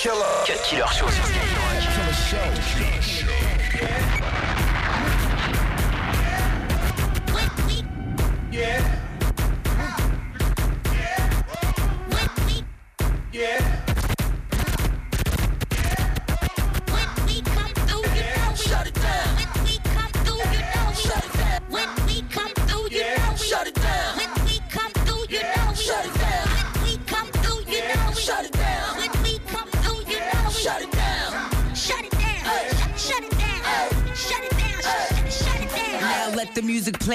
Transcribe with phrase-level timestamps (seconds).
[0.00, 0.24] Killer.
[0.46, 2.99] Cut Killer Show.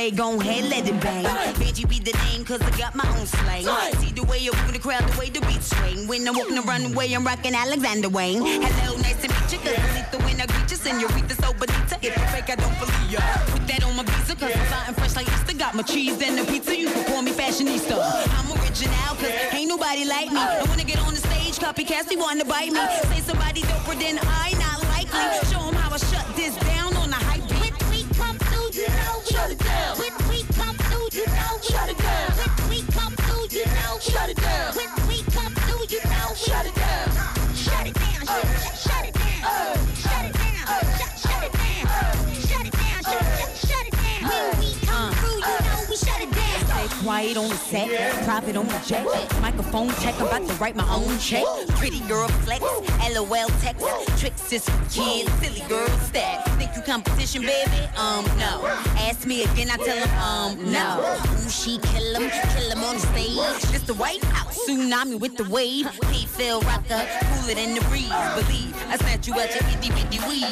[0.06, 1.26] Play, gon' ahead, let it bang.
[1.56, 3.66] Benji be the name, cause I got my own slang.
[3.98, 6.08] See the way you're moving the crowd, the way the beat swing.
[6.08, 8.46] When I'm walking the runway, I'm rocking Alexander Wang.
[8.46, 11.98] Hello, nice to meet you, cause need the when I greet you, senorita, so bonita.
[12.06, 13.20] If you fake, I don't believe ya.
[13.50, 15.58] Put that on my visa, cause I'm flying fresh like Easter.
[15.58, 17.98] Got my cheese and the pizza, you can call me fashionista.
[17.98, 20.38] I'm original, cause ain't nobody like me.
[20.38, 22.86] And when I get on the stage, copycats, they wanna bite me.
[23.10, 25.50] Say somebody doper than I, not likely.
[25.50, 25.65] Show
[29.58, 30.25] down.
[47.16, 49.06] Quiet on the set, profit on the jet.
[49.40, 51.46] Microphone check, I'm about to write my own check.
[51.80, 52.62] Pretty girl flex,
[53.14, 53.88] LOL text.
[54.20, 56.44] Tricks is for kids, silly girl stat.
[56.58, 57.82] Think you competition, baby?
[57.96, 58.68] Um, no.
[59.08, 61.18] Ask me again, I tell him, um, no.
[61.40, 63.72] Ooh, she kill him, kill him on the stage.
[63.72, 65.88] This the White House, tsunami with the wave.
[66.12, 66.26] P.
[66.26, 68.12] Phil rocker, cooler than the breeze.
[68.36, 70.52] Believe, I snatch you at your itty bitty weed.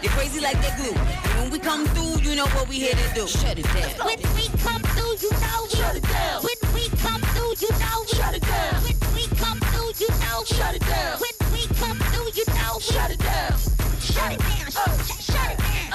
[0.00, 0.94] You're crazy like that glue.
[1.40, 3.26] When we come through, you know what we here to do.
[3.26, 4.06] Shut it down.
[4.06, 6.42] When we come through, you know shut it down.
[6.42, 8.82] When we come through, you know shut it down.
[8.84, 11.18] When we come through, you know shut it down.
[11.20, 13.52] When we come through, you know shut it down.
[14.00, 14.70] Shut it down.
[14.70, 15.90] Shut shut it down.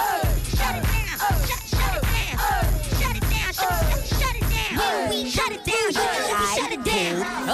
[0.57, 1.17] Shut it down.
[1.17, 2.35] Shut it down.
[2.99, 3.53] Shut it down.
[3.53, 3.73] Shut
[4.19, 4.77] shut it down.
[4.77, 6.66] When we shut it down, you know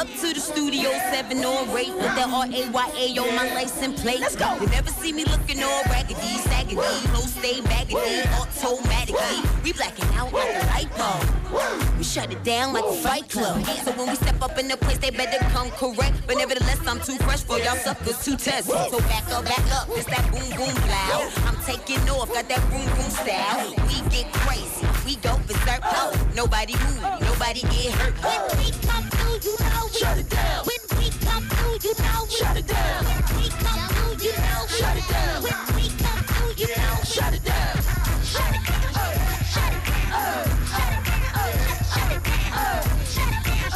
[0.03, 3.53] Up to the studio, seven or eight with the R A Y A on my
[3.53, 4.19] license plate.
[4.19, 4.53] Let's go.
[4.59, 6.75] You never see me looking all raggedy, saggedy,
[7.07, 9.39] clothes stay baggedy, automatically.
[9.63, 11.97] We blacking out like a light bulb.
[11.97, 13.63] We shut it down like a fight club.
[13.85, 16.19] So when we step up in the place, they better come correct.
[16.27, 18.67] But nevertheless, I'm too fresh for y'all suckers to test.
[18.67, 21.31] So back up, back up, it's that boom boom blow.
[21.47, 23.71] I'm taking off, got that boom boom style.
[23.87, 25.81] We get crazy, we go berserk.
[26.35, 28.15] Nobody move, nobody get hurt.
[28.51, 30.65] When we come through, you know shut it down.
[30.65, 33.05] When we come through, you know we shut it down.
[33.05, 35.43] When we come through, you know shut it down.
[35.43, 37.77] When we come through, you know shut it down.
[38.25, 38.91] Shut it down.
[39.53, 40.13] Shut it down.
[40.33, 41.77] Shut it down.
[41.93, 42.81] Shut it down.
[43.13, 43.69] Shut it down.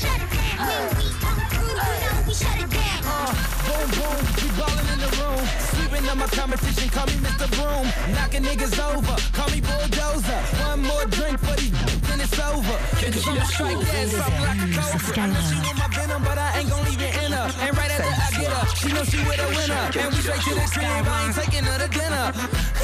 [0.00, 0.64] Shut it down.
[0.64, 3.00] When we come through, you know we shut it down.
[3.68, 5.44] Boom, boom, we ballin' in the room.
[6.16, 7.46] My competition, call me Mr.
[7.54, 7.86] Broom.
[8.14, 10.40] Knocking niggas over, call me Bulldozer.
[10.66, 11.70] One more drink for these,
[12.30, 12.78] it's over.
[13.10, 15.22] Cause I'm a strike that, something like a cobra.
[15.22, 17.48] I know she want my venom, but I ain't gon' leave it in her.
[17.60, 19.84] And right after I get her, she know she with a winner.
[19.98, 22.26] And we straight to the crib, I ain't taking her to dinner.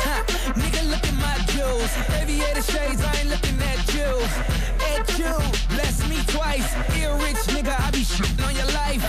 [0.03, 0.25] Ha,
[0.57, 1.93] nigga, look at my jewels.
[2.21, 4.76] Aviator shades, I ain't looking at you.
[4.97, 5.37] At you,
[5.69, 6.73] bless me twice.
[6.97, 9.05] Ear rich, nigga, I be shitting on your life.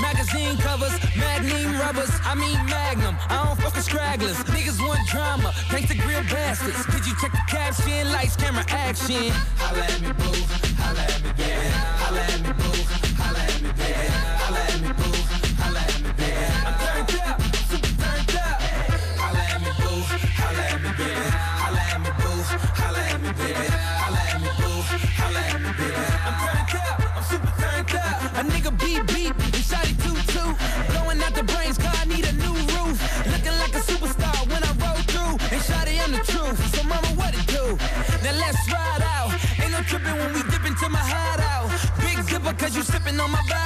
[0.00, 3.16] Magazine covers, magnum rubbers, I mean magnum.
[3.28, 4.36] I don't fuck with stragglers.
[4.44, 6.82] Niggas want drama, thanks to grill bastards.
[6.86, 8.10] Could you check the caption?
[8.12, 9.30] Lights, camera, action.
[9.58, 10.45] Holla at me, boo.
[43.20, 43.65] On my bottle.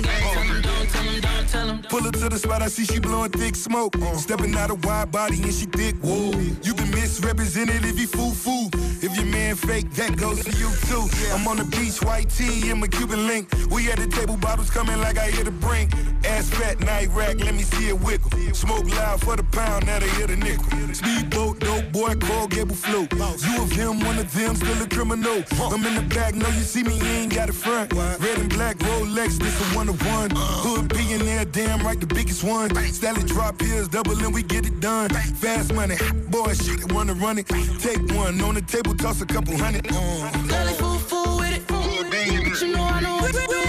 [0.00, 1.82] Gotta tell them, don't tell them, don't tell them.
[1.82, 3.96] Pull her to the spot, I see she blowing thick smoke.
[3.96, 4.16] Uh.
[4.16, 5.96] Stepping out a wide body and she thick.
[5.96, 6.30] Whoa,
[6.62, 8.70] you been misrepresented if you fool fool.
[9.02, 11.04] If your man fake, that goes for you too.
[11.34, 13.52] I'm on the beach, white tee and my Cuban link.
[13.70, 15.92] We at the table, bottles coming like I hit a brink.
[16.24, 18.30] Ass fat, night rack, let me see it wiggle.
[18.54, 20.64] Smoke loud for the pound, now they hit a nickel.
[20.94, 21.53] Speedboat, dope
[21.94, 23.06] boy, call Gable Flu.
[23.46, 25.44] You of him, one of them, still a criminal.
[25.72, 27.92] I'm in the back, know you see me, you ain't got a front.
[27.92, 30.30] Red and black Rolex, this a one of one.
[30.34, 32.74] Hood billionaire, damn right, the biggest one.
[32.92, 35.08] Sally drop heels, double and we get it done.
[35.10, 35.96] Fast money,
[36.28, 37.46] boy, shit, it, wanna run it.
[37.78, 39.86] Take one on the table, toss a couple hundred.
[39.88, 40.30] Uh.
[40.48, 41.66] Girl, they fool fool with it.
[41.68, 43.63] But you know I know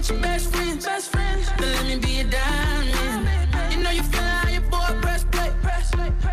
[0.00, 0.84] with your best friends.
[0.86, 1.48] Best friends.
[1.58, 3.28] Then let me be a diamond.
[3.70, 5.52] You know you feel how your boy press play.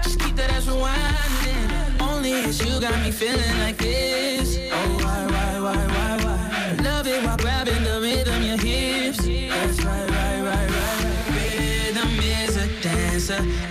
[0.03, 2.01] Just keep that ass rewinding.
[2.01, 4.57] Only it's you got me feeling like this.
[4.71, 6.83] Oh why why why why why?
[6.83, 9.19] Love it while grabbing the rhythm your hips.
[9.19, 10.97] That's right right right right.
[11.35, 13.66] Rhythm is a dancer.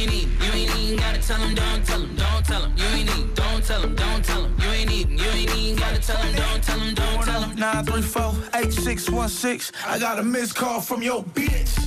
[0.00, 2.84] Ain't need, you ain't even gotta tell them, don't tell them, don't tell them, you
[2.84, 6.00] ain't need, don't tell them, don't tell them, you ain't need, you ain't even gotta
[6.00, 7.56] tell them, don't tell them, don't tell them.
[7.56, 9.72] 934-8616.
[9.86, 11.78] I got a missed call from your bitch.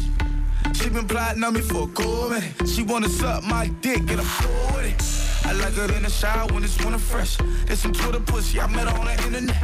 [0.76, 2.68] She been plotting on me for a cool minute.
[2.68, 4.28] She wanna suck my dick and I'm
[4.76, 5.02] with it.
[5.46, 7.38] I like her in the shower when it's winter fresh.
[7.66, 9.58] There's some Twitter pussy, I met on the internet.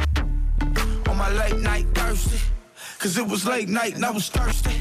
[1.08, 2.38] On my late night thirsty.
[2.98, 4.74] Cause it was late night and I was thirsty.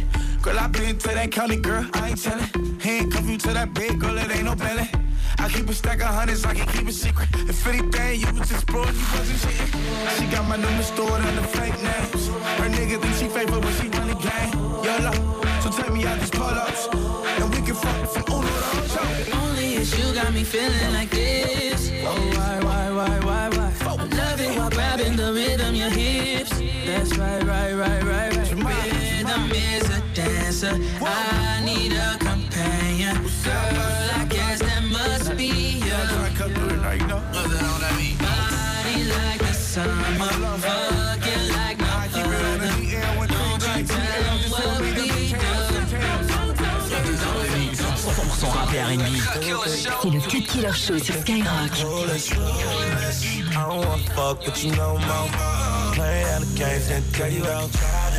[0.49, 2.79] Girl, I been to that county, girl, I ain't tellin'.
[2.79, 4.89] Handcuff you to that bed, girl, it ain't no belly.
[5.37, 7.29] I keep a stack of hundreds, I can keep it secret.
[7.47, 9.71] If anything, you was exploring, you wasn't cheating.
[10.17, 12.29] She got my number stored under fake names.
[12.57, 14.53] Her nigga think she faithful when she run the game.
[14.81, 15.13] YOLO,
[15.61, 16.87] so take me out these pull-ups.
[17.37, 19.37] And we can fuck from Uno to.
[19.37, 21.91] Only it's you got me feeling like this.
[22.05, 24.07] Oh, why, why, why, why, why?
[24.17, 26.57] Love it while grabbing the rhythm, your hips.
[26.87, 28.38] That's right, right, right, right, right.
[30.15, 31.06] Rhythm is a dancer.
[31.06, 33.15] I need a companion.
[33.15, 35.94] Girl, I guess that must be you.
[35.94, 37.21] I cut through it now, you know.
[38.19, 40.03] Body like the summer.
[40.59, 42.81] Fuck you like no I keep it on the other.
[42.81, 43.91] DL when Don't three you drinks.
[43.91, 45.01] tell them what we do.
[48.09, 49.00] 100% rap et R&B.
[50.01, 51.47] C'est le Cut Killer Show sur Skyrock.
[51.51, 51.81] I
[53.53, 55.29] don't wanna fuck with you no more.
[55.94, 58.19] Play out the games, then tell you out childish.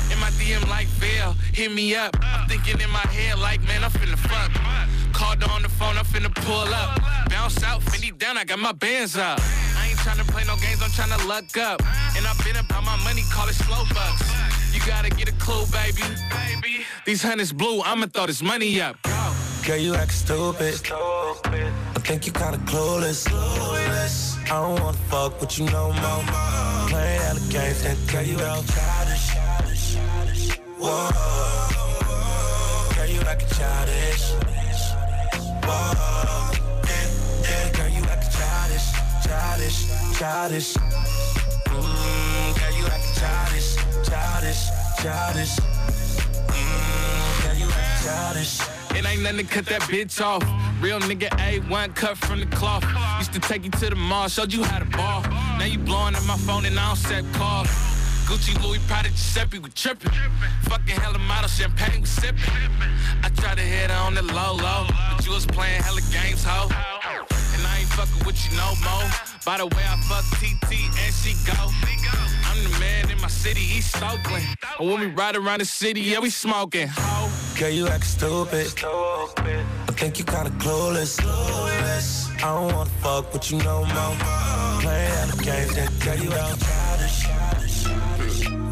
[0.21, 2.15] My DM like Bill, hit me up.
[2.21, 4.51] I'm thinking in my head like, man, I'm finna fuck.
[5.13, 7.01] Called her on the phone, I'm finna pull up.
[7.31, 9.39] Bounce out, 50 down, I got my bands up.
[9.41, 11.81] I ain't tryna play no games, I'm tryna luck up.
[12.15, 14.21] And I've been about my money, call it slow bucks.
[14.71, 16.03] You gotta get a clue, baby.
[17.03, 18.97] These hundreds blue, I'ma throw this money up.
[19.65, 20.79] Girl, you act stupid.
[20.85, 23.27] I think you kinda clueless.
[24.45, 26.23] I don't wanna fuck with you no more.
[26.89, 29.00] Play out the games, then tell you out.
[30.81, 30.89] Girl,
[33.07, 34.33] you acting childish.
[37.43, 38.87] Yeah, girl, you acting childish,
[39.23, 39.85] childish,
[40.17, 40.73] childish.
[41.67, 43.75] Mm, girl, you acting childish,
[44.09, 44.61] childish,
[45.03, 45.53] childish.
[46.49, 48.53] Mm, girl, you acting childish.
[48.97, 50.43] It ain't nothing to cut that bitch off.
[50.81, 52.83] Real nigga A1 cut from the cloth.
[53.19, 55.21] Used to take you to the mall, showed you how to ball.
[55.59, 57.90] Now you blowing up my phone and I don't set calls.
[58.27, 60.11] Gucci, Louis, Prada, Giuseppe, we trippin'.
[60.63, 62.51] Fucking hella model, champagne, we sippin'.
[63.23, 64.87] I tried to hit her on the low, low.
[65.15, 66.69] But you was playing hella games, ho.
[67.53, 69.09] And I ain't fucking with you no more.
[69.45, 70.71] By the way, I fuck TT
[71.03, 71.71] and she go.
[72.51, 74.45] I'm the man in my city, East Oakland.
[74.79, 77.29] And when we ride around the city, yeah, we smoking, ho.
[77.59, 78.67] Girl, you act stupid.
[78.83, 81.19] I think you kinda clueless.
[81.19, 84.15] I don't wanna fuck with you no more.
[84.81, 86.59] Playing out games, then tell you out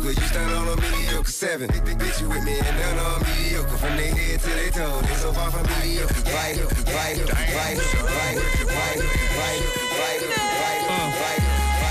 [0.00, 1.68] Mediocre, you stand on a mediocre seven.
[1.68, 5.00] Big, bitch, you with me and none on mediocre, from their head to their toe,
[5.02, 6.14] they so far from mediocre.
[6.14, 10.70] Vital, vital, vital, vital, vital, vital, vital, vital, vital,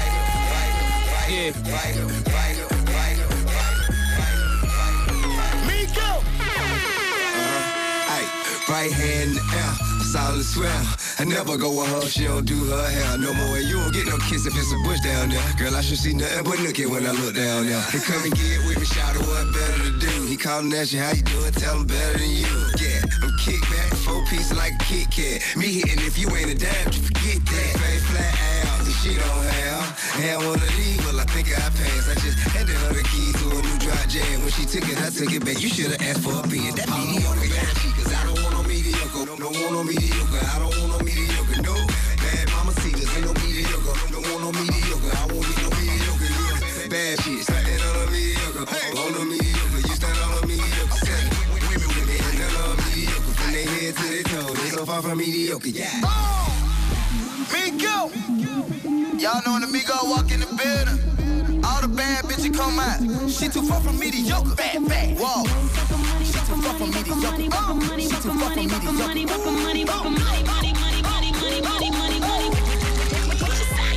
[0.10, 0.78] vital,
[1.30, 1.52] Yeah.
[1.52, 3.70] vital, vital, vital, vital.
[8.10, 8.26] Ay,
[8.70, 9.74] right hand in the air,
[10.10, 10.86] solid swell.
[11.20, 13.58] I never go with her, she don't do her hair no more.
[13.58, 15.44] And you don't get no kiss if it's a bush down there.
[15.58, 17.82] Girl, I should see nothing but nookie when I look down there.
[17.94, 20.14] He come and get with me, shout out what better to do.
[20.26, 21.54] He callin' at you, how you doing?
[21.54, 22.56] Tell him better than you.
[22.82, 25.46] Yeah, I'm kick back, four pieces like a Kit Kat.
[25.56, 27.72] Me hitting if you ain't a dime, you forget that.
[27.78, 28.34] Face flat
[28.66, 29.86] out, and she don't have.
[30.20, 32.10] Had one of these, well, I think I passed.
[32.10, 34.42] I just handed her the key to a new dry jam.
[34.42, 35.62] When she took it, I took it back.
[35.62, 37.46] You should've asked for a being that mediocre.
[37.96, 39.26] Cause I don't want no mediocre.
[39.26, 39.99] Don't want no mediocre.
[40.00, 41.62] I don't want no mediocre.
[41.62, 41.76] No
[42.24, 43.10] bad mama cedars.
[43.16, 43.96] Ain't no mediocre.
[44.12, 45.12] Don't want no mediocre.
[45.12, 46.30] I won't get no mediocre.
[46.32, 46.88] Yeah.
[46.88, 47.44] Bad bitch.
[47.44, 48.66] Standing on a mediocre.
[48.96, 49.82] On a mediocre.
[49.84, 51.00] You stand on a mediocre.
[51.04, 51.30] Seven.
[51.52, 52.16] Women with me.
[52.16, 53.34] And none on mediocre.
[53.36, 54.54] From their head to their toe.
[54.56, 55.70] They so far from mediocre.
[55.70, 56.40] Yeah.
[57.52, 58.10] Migo.
[59.20, 63.00] Y'all know when the Migo walk in the building, all the bad bitches come out.
[63.30, 64.56] She too far from mediocre.
[64.56, 65.18] Bad, bad.
[65.20, 65.44] Whoa.
[66.50, 68.42] Too she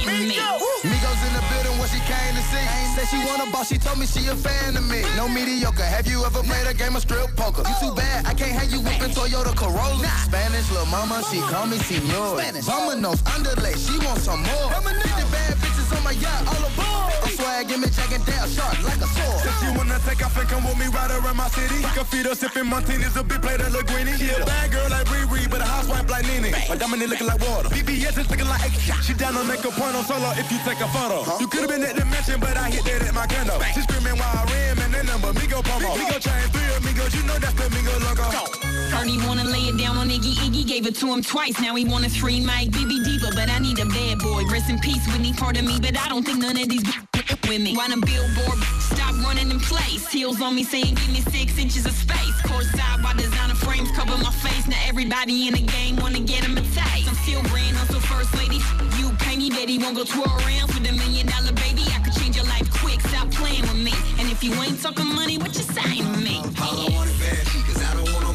[0.06, 0.62] mediocre.
[0.82, 2.66] Migos in the building, what she came to see.
[2.94, 5.02] Said she want a boss, she told me she a fan of me.
[5.16, 7.62] No mediocre, have you ever played a game of strip poker?
[7.66, 10.06] You too bad, I can't have you whipping Toyota Corolla.
[10.24, 12.36] Spanish little mama, she call me senor.
[12.36, 14.68] Vamonos, underlay, she want some more.
[14.68, 16.91] Get the bad bitches on my yacht, all aboard.
[17.62, 19.46] I'm swag, me Jack and Dale, sharp like a sword.
[19.46, 22.04] If you wanna take off and come with me right around my city, we can
[22.04, 24.18] feed us sipping martinis, a big plate of Linguini.
[24.18, 26.50] She a bad girl like Riri, but a housewife like Nene.
[26.68, 27.68] My dominant looking like water.
[27.68, 28.94] BBS is looking like extra.
[29.02, 31.22] She down to make a point on solo if you take a photo.
[31.38, 33.62] You could've been at the mansion, but I hit that at my condo.
[33.74, 35.94] She screaming while I ran, man, that number, Migo promo.
[35.94, 38.26] Migo chain, three amigos, you know that's the Migo logo.
[38.90, 41.60] Heard he wanna lay it down on Iggy Iggy, gave it to him twice.
[41.60, 44.42] Now he wanna free Mike BB Diva, but I need a bad boy.
[44.50, 46.82] Rest in peace, Whitney, part of me, but I don't think none of these
[47.30, 47.76] with me.
[47.76, 50.08] Wanna billboard, stop running in place.
[50.10, 52.36] Heels on me saying give me six inches of space.
[52.42, 54.66] Courtside while designer frames cover my face.
[54.66, 57.08] Now everybody in the game wanna get him a taste.
[57.08, 58.60] I'm still brand hustle first lady.
[58.98, 61.84] You pay me, he won't go twirl around with a million dollar baby.
[61.94, 63.92] I could change your life quick, stop playing with me.
[64.18, 66.40] And if you ain't talking money, what you saying to me?
[66.58, 68.31] I want is bad cause I don't want no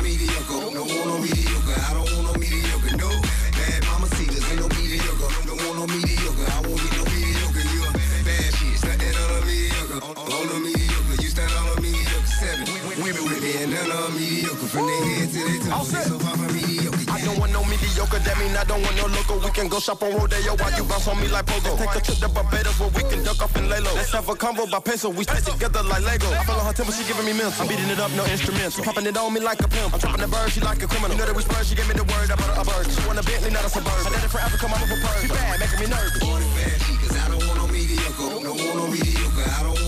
[13.68, 14.68] and none on mediocre.
[14.68, 17.12] From their head to their toes, they so far from mediocre.
[17.12, 19.40] I don't want no mediocre, that mean I don't want no local.
[19.40, 21.76] We can go shop on Rodeo while you bounce on me like Pogo.
[21.76, 23.94] Take a trip to Barbados where we can duck off and lay low.
[23.96, 26.28] Let's have a convo by peso, we stick together like Lego.
[26.32, 27.62] I feel on her temple, she giving me mental.
[27.62, 28.84] I'm beating it up, no instrumental.
[28.84, 29.94] Popping it on me like a pimp.
[29.94, 31.12] I'm dropping the bird, she like a criminal.
[31.12, 32.86] You know that we spurred, she gave me the word, I bought her a bird.
[32.88, 34.08] She want a Bentley, not a Suburban.
[34.08, 35.22] I did it for Africa, mama for purse.
[35.22, 36.16] She bad, making me nervous.
[36.22, 38.30] cause I don't want no mediocre.
[38.32, 39.48] Don't want no mediocre.
[39.48, 39.87] I don't want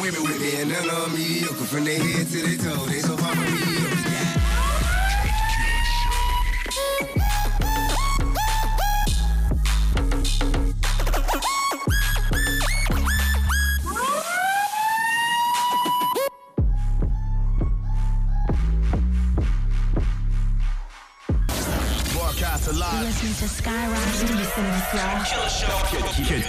[0.00, 3.34] Women with me and none of me, from head to their toe, they so far.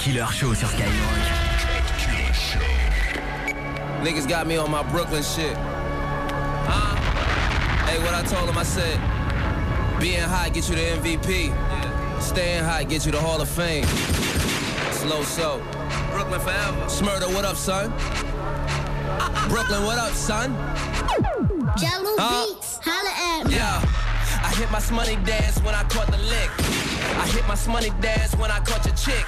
[0.07, 1.46] Killer Show sur Skyrock.
[4.03, 5.57] Niggas got me on my Brooklyn shit.
[5.57, 6.95] Huh?
[7.87, 8.99] Hey, what I told him, I said,
[9.99, 12.21] being hot get you the MVP.
[12.21, 13.85] Staying hot get you the Hall of Fame.
[14.91, 15.57] Slow so.
[16.11, 16.77] Brooklyn forever.
[16.85, 17.89] Shmurda, what up, son?
[19.49, 20.53] Brooklyn, what up, son?
[21.77, 22.45] Jahlil Huh?
[22.53, 23.55] beats, holla at me.
[23.55, 23.81] Yeah,
[24.43, 26.51] I hit my shmoney dance when I caught the lick.
[27.17, 29.25] I hit my shmoney dance when I caught your chick.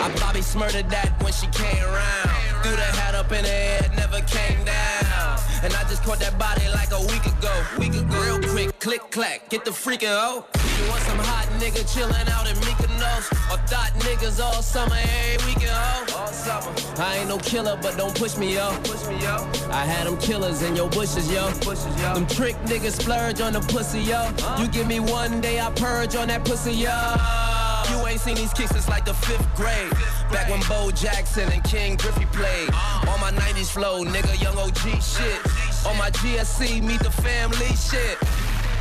[0.00, 2.47] I Bobby smurdered that when she came around.
[2.62, 5.38] Threw the hat up in the air, never came down.
[5.62, 7.52] And I just caught that body like a week ago.
[7.78, 8.20] Week ago.
[8.22, 10.44] Real quick, click clack, get the freaking hoe.
[10.78, 13.30] You want some hot nigga chillin' out in Mykonos?
[13.52, 16.18] Or thought niggas all summer, every weekend, ho?
[16.18, 16.72] All summer.
[16.98, 18.70] I ain't no killer, but don't push me, yo.
[18.84, 19.36] Push me, yo.
[19.70, 21.50] I had them killers in your bushes, yo.
[21.60, 22.14] Bushes, yo.
[22.14, 24.30] Them trick niggas splurge on the pussy, yo.
[24.58, 27.57] You give me one day, I purge on that pussy, yo.
[27.90, 29.90] You ain't seen these kicks since like the fifth grade.
[30.30, 32.70] Back when Bo Jackson and Ken Griffey played.
[33.08, 35.40] On my 90s flow, nigga, young OG shit.
[35.86, 38.18] On my GSC, meet the family shit.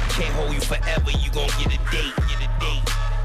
[0.09, 3.06] Can't hold you forever, you gon' get a date, get a date.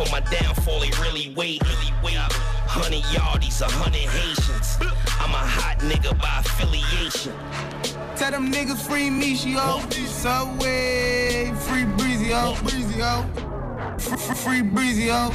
[0.00, 1.90] For my downfall, they really wait, really.
[2.66, 4.78] Hundred yardies, a hundred Haitians.
[5.20, 7.34] I'm a hot nigga by affiliation.
[8.16, 9.80] Tell them niggas free me, yo.
[10.06, 12.56] Subway, free breezy, yo.
[12.62, 13.26] Breezy, yo.
[13.98, 15.30] Free, free, free breezy, yo.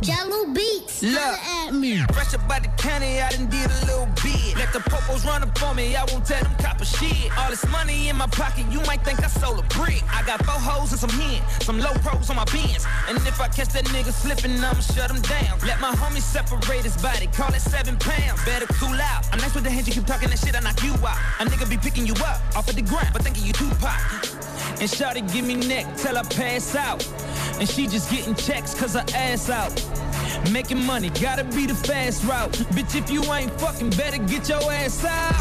[0.00, 1.02] Jahlil beats.
[1.02, 1.98] Look, at me.
[2.12, 4.56] Fresh up by the county, I done did a little bit.
[4.56, 7.36] Let the popos run up on me, I won't tell them copper shit.
[7.38, 10.02] All this money in my pocket, you might think I sold a brick.
[10.12, 12.86] I got four hoes and some hen, some low pros on my bins.
[13.08, 15.58] And if I catch that nigga slipping, I'ma shut him down.
[15.66, 18.44] Let my homie separate his body, call it seven pounds.
[18.44, 19.26] Better cool out.
[19.32, 21.18] I'm nice with the hands, you keep talking that shit, I knock you out.
[21.40, 24.48] A nigga be picking you up off of the ground, but thinking you Tupac.
[24.80, 27.02] And Shawty give me neck till I pass out.
[27.58, 29.72] And she just getting checks cause her ass out.
[30.52, 32.52] Making money, gotta be the fast route.
[32.72, 35.34] Bitch, if you ain't fucking, better get your ass out.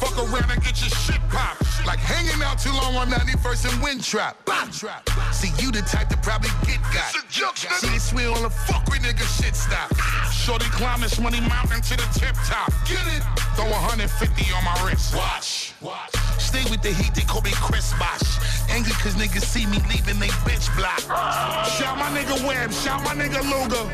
[0.00, 1.62] Fuck around and get your shit popped.
[1.86, 4.34] Like hanging out too long on 91st and Windtrap.
[4.44, 4.72] Trap.
[4.72, 5.34] Trap.
[5.34, 7.12] See, you the type to probably get got.
[7.30, 9.92] See, this swear on the fuck with nigga shit stop.
[10.32, 12.72] Shorty climb this money mountain to the tip top.
[12.86, 13.22] Get it?
[13.56, 15.14] Throw 150 on my wrist.
[15.14, 15.74] Watch.
[15.80, 16.14] Watch.
[16.38, 18.38] Stay with the heat, they call me Chris Bosh.
[18.70, 21.01] Angry cause niggas see me leaving they bitch block.
[21.08, 23.90] Shout my nigga Webb, shout my nigga Luger.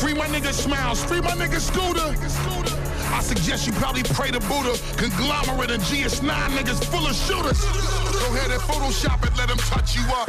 [0.00, 2.08] Free my nigga Smiles, free my nigga Scooter.
[3.12, 4.78] I suggest you probably pray to Buddha.
[4.96, 7.60] Conglomerate and GS9 niggas full of shooters.
[7.60, 10.28] Go ahead and Photoshop it, let them touch you up.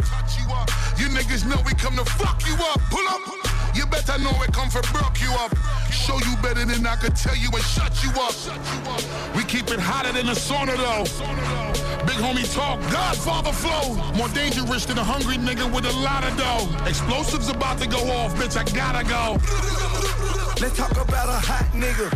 [0.97, 2.82] You niggas know we come to fuck you up.
[2.89, 3.48] Pull up.
[3.75, 5.55] You better know it come for broke you up.
[5.91, 8.36] Show you better than I could tell you and shut you up.
[9.36, 11.05] We keep it hotter than a sauna though.
[12.05, 13.95] Big homie talk, Godfather flow.
[14.13, 16.67] More dangerous than a hungry nigga with a lot of dough.
[16.88, 19.38] Explosives about to go off, bitch, I gotta go.
[20.62, 22.10] Let's talk about a hot nigga.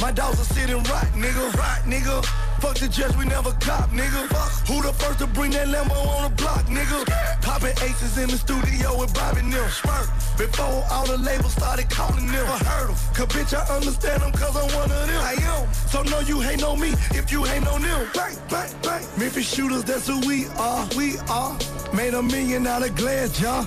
[0.00, 1.54] My dogs are sitting right, nigga.
[1.54, 2.43] Right, nigga.
[2.64, 4.26] Fuck the judge, we never cop, nigga.
[4.32, 4.66] Fuck.
[4.68, 7.04] Who the first to bring that Lambo on the block, nigga?
[7.42, 9.68] Popping aces in the studio with Bobby Nim.
[9.68, 10.08] Spurt.
[10.38, 12.46] Before all the labels started calling them.
[12.48, 12.96] I heard them.
[13.12, 15.20] Cause bitch, I understand them cause I'm one of them.
[15.20, 15.74] I am.
[15.92, 18.08] So no, you hate on me if you hate on them.
[18.14, 19.04] Bang, bang, bang.
[19.18, 20.88] Memphis shooters, that's who we are.
[20.96, 21.58] We are.
[21.92, 23.66] Made a million out of glass jar.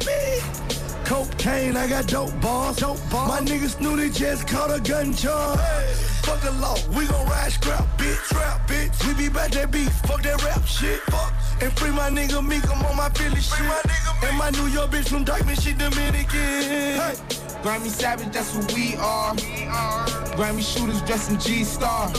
[1.06, 2.78] Cocaine, I got dope bars.
[2.78, 3.30] Dope bars.
[3.30, 6.17] My niggas knew just caught a gun charge.
[6.28, 9.08] Fuck the law, we gon' ride scrap, bitch, trap, bitch.
[9.08, 11.34] We be back that beef, fuck that rap shit, fuck.
[11.62, 13.62] And free my nigga Meek, I'm on my Philly shit.
[14.24, 16.28] and my New York bitch from Dyckman, she Dominican.
[17.00, 17.16] Hey.
[17.64, 19.34] Grammy Savage, that's who we are.
[20.36, 22.10] Grammy shooters dressed in G-Star.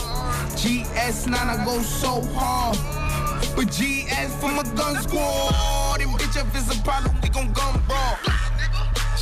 [0.57, 2.77] GS9, I go so hard.
[3.55, 6.01] But GS for my gun squad.
[6.01, 8.17] And bitch, if it's a problem, we gon' gun brawl.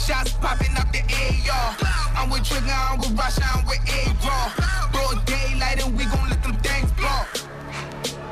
[0.07, 1.75] Shots popping up the AR.
[2.15, 4.53] I'm with Trigger, I'm with Russia, I'm with A-Raw.
[4.93, 7.23] Broad daylight and we gon' let them things blow.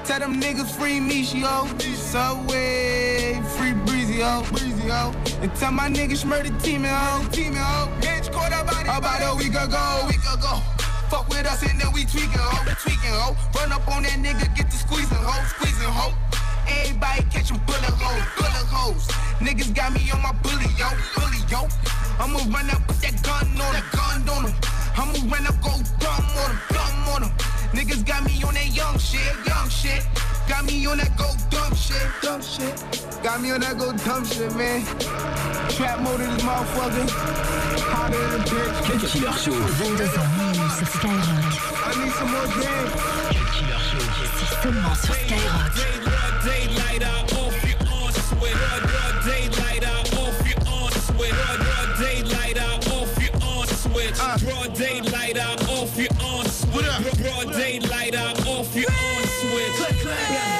[0.06, 1.68] Tell them niggas free me, yo.
[1.98, 4.42] Subway, free breezy, yo.
[4.54, 5.12] Breezy, yo.
[5.42, 7.28] And tell my niggas murder team, yo.
[7.34, 7.92] Team, yo.
[8.00, 10.62] Bitch, caught up about a week ago, week ago.
[11.10, 13.36] Fuck with us and then we tweaking, ho, tweaking, ho.
[13.54, 16.14] Run up on that nigga, get the squeezing, ho, squeezing, ho.
[16.68, 19.08] Everybody catching bullet holes, bullet holes.
[19.40, 21.68] Niggas got me on my bully, yo, bully, yo.
[22.20, 24.56] I'ma run up with that gun on him, gun on him.
[24.98, 27.32] I'ma run up, go dumb on him, dumb on him.
[27.76, 30.02] Niggas got me on that young shit, young shit.
[30.48, 32.74] Got me on that go dumb shit, dumb shit.
[33.24, 34.86] Got me on that go dumb shit, man.
[35.76, 37.10] Trap mode in this motherfucker.
[37.90, 38.90] Hotter than a bitch.
[38.90, 39.52] Le Killer Show.
[39.52, 41.66] 22h minuit sur Skyrock.
[41.84, 42.90] I need some more game.
[43.34, 44.05] Le Killer Show.
[44.48, 45.74] C'est seulement sur Skyrock.
[46.44, 47.04] Daylight
[47.34, 48.56] off your on sweat.
[51.34, 54.14] Broad daylight out off your on sweat.
[54.20, 54.38] Ah.
[54.44, 56.86] Broad daylight out off your on switch.
[57.22, 60.55] Broad daylight out off your on switch.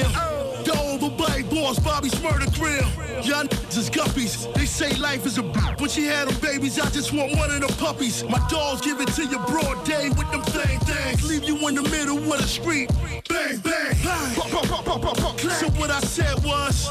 [0.00, 0.64] Murderville.
[0.64, 2.86] The overbite boss, Bobby's murder grill.
[3.24, 4.52] Y'all niggas is guppies.
[4.54, 7.50] They say life is a b- When she had them babies, I just want one
[7.50, 8.24] of the puppies.
[8.24, 11.28] My dogs give it to you broad day with them thang things.
[11.28, 12.90] Leave you in the middle of the street.
[13.32, 14.34] Bang, bang, bang.
[14.34, 15.40] Pop, pop, pop, pop, pop, pop.
[15.40, 16.88] So what I said was,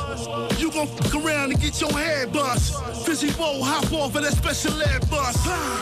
[0.59, 2.73] you gon' fuck around and get your head bust.
[3.05, 5.35] Fizzy Woe, hop off of that special ed bus.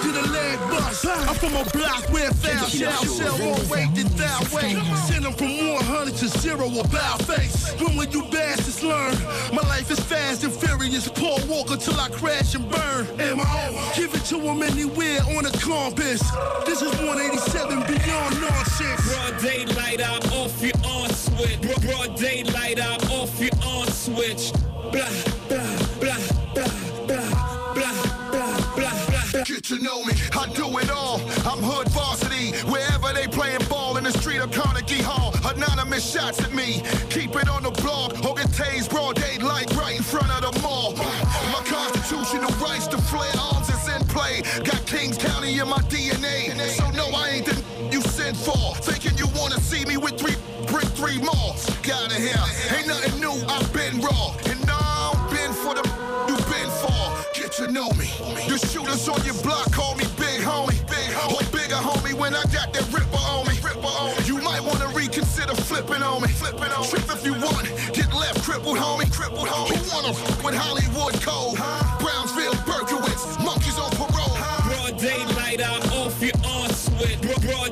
[0.04, 1.06] Did the leg bust.
[1.06, 4.78] I'm from a block where foul shall sell all weight to thou weight.
[5.08, 7.72] Send them from 100 to zero about face.
[7.80, 9.16] When will you bastards learn?
[9.54, 11.08] My life is fast and furious.
[11.10, 13.08] Paul Walker till I crash and burn.
[13.20, 16.22] Am I Give it to him anywhere on the compass.
[16.66, 19.02] This is 187 beyond nonsense.
[19.08, 21.62] Broad daylight out, off your on switch.
[21.62, 24.52] Bro- Broad daylight out, off your on switch.
[24.92, 25.10] Blah,
[25.50, 26.18] blah, blah,
[26.54, 26.66] blah,
[27.08, 29.44] blah, blah, blah, blah, blah.
[29.46, 31.20] Get to know me, I do it all.
[31.46, 35.34] I'm hood varsity, wherever they playing ball in the street of Carnegie Hall.
[35.46, 38.14] Anonymous shots at me, keep it on the blog.
[38.40, 40.94] Get tased broad daylight right in front of the mall.
[40.96, 44.42] My constitutional rights to flare arms is in play.
[44.64, 47.69] Got Kings County in my DNA, so no, I ain't the
[48.34, 48.76] sent for.
[48.82, 50.36] Thinking you wanna see me with three,
[50.68, 51.56] bring three more.
[51.84, 53.34] Got it here, ain't nothing new.
[53.48, 55.84] I've been raw, and now I've been for the
[56.28, 57.02] you been for.
[57.34, 58.10] Get to know me.
[58.48, 60.78] The shooters on your block call me big homie.
[60.88, 61.34] Big homie.
[61.34, 63.56] Or bigger homie when I got that ripper on me.
[63.64, 64.24] Ripper on me.
[64.26, 66.28] You might wanna reconsider flipping on me.
[66.28, 67.66] Flipping on Trip if you want.
[67.94, 69.10] Get left crippled homie.
[69.12, 69.74] Crippled homie.
[69.74, 70.14] Who wanna
[70.46, 71.58] with Hollywood Code?
[72.04, 74.38] Brownsville, Berkowitz, monkeys on parole.
[74.68, 75.62] Broad daylight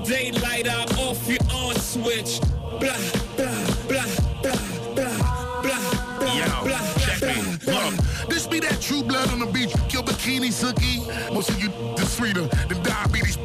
[0.07, 2.39] daylight out, off your on switch.
[2.79, 2.95] Blah,
[3.35, 4.05] blah, blah,
[4.41, 4.55] blah,
[4.95, 7.73] blah, blah, blah, Yo, blah, check me.
[7.73, 9.73] Look, this be that true blood on the beach.
[9.93, 11.05] Your bikini sookie.
[11.33, 13.37] Most of you the sweeter than diabetes.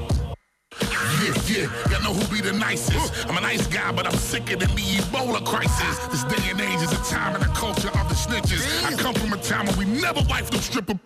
[1.22, 3.26] Yeah, yeah, y'all know who be the nicest.
[3.28, 5.98] I'm a nice guy, but I'm sicker than the Ebola crisis.
[6.08, 8.62] This day and age is a time in the culture of the snitches.
[8.84, 10.98] I come from a time where we never wife no stripper.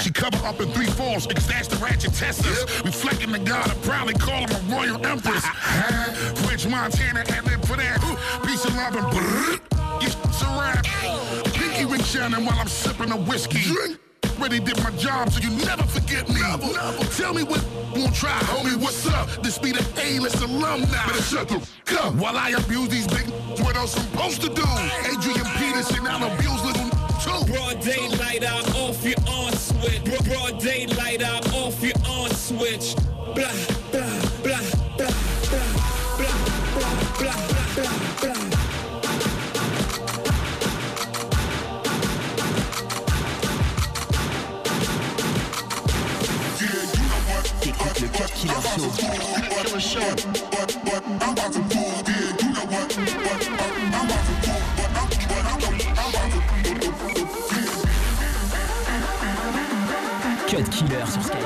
[0.00, 2.64] She cover up in three fours, because that's the ratchet testers.
[2.84, 5.44] Reflecting the god, I proudly call him a royal empress.
[6.44, 8.00] French Montana, and then for that,
[8.44, 10.84] peace and love and brrr, get a rap.
[11.54, 13.74] Pinky ring shining while I'm sipping a whiskey.
[14.38, 16.40] Already did my job, so you never forget me.
[17.16, 17.64] Tell me what
[17.94, 18.76] won't try, homie.
[18.76, 19.28] What's up?
[19.42, 20.86] This be the A-list alumni.
[21.06, 23.28] Better shut the f- up while I abuse these big.
[23.62, 24.64] What I'm supposed to do?
[25.06, 26.81] Adrian Peterson, I'll abuse little
[27.22, 27.52] too.
[27.52, 30.04] Broad daylight out, off your on switch.
[30.24, 32.94] Broad daylight out, off your on switch.
[33.34, 33.52] Blah,
[33.92, 34.02] blah,
[34.42, 34.60] blah,
[34.96, 35.10] blah,
[35.48, 35.66] blah,
[36.18, 36.36] blah,
[36.78, 37.36] blah, blah,
[37.74, 38.52] blah, blah.
[48.02, 48.60] Le Cut Killer
[49.80, 50.00] Show.
[50.00, 50.42] Cut Killer
[51.00, 52.01] sur Skyrock.
[61.12, 61.41] subscribe.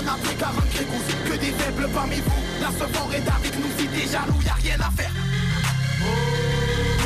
[0.00, 3.58] Takvador, on a pris 40 grégousse Que des faibles parmi vous, la fort est avec
[3.58, 5.12] nous Si t'es jaloux, y'a rien à faire.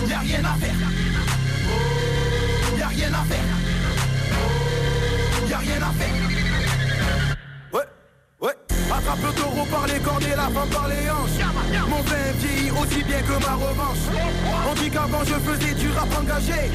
[0.09, 0.75] Y'a rien à faire.
[2.79, 3.45] Y'a rien à faire.
[5.49, 6.74] Y'a rien à faire
[9.25, 11.41] le taureau par les cornes et la femme par les hanches.
[11.89, 14.05] Mon vin vieillit aussi bien que ma revanche.
[14.69, 16.71] On dit qu'avant je faisais du rap engagé.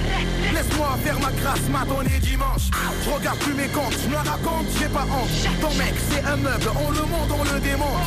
[0.54, 2.68] Laisse-moi faire ma grâce matinée dimanche.
[3.04, 5.30] Je regarde plus mes comptes, je me raconte, j'ai pas honte.
[5.62, 8.04] Ton mec c'est un meuble, on le monte, on le démonte.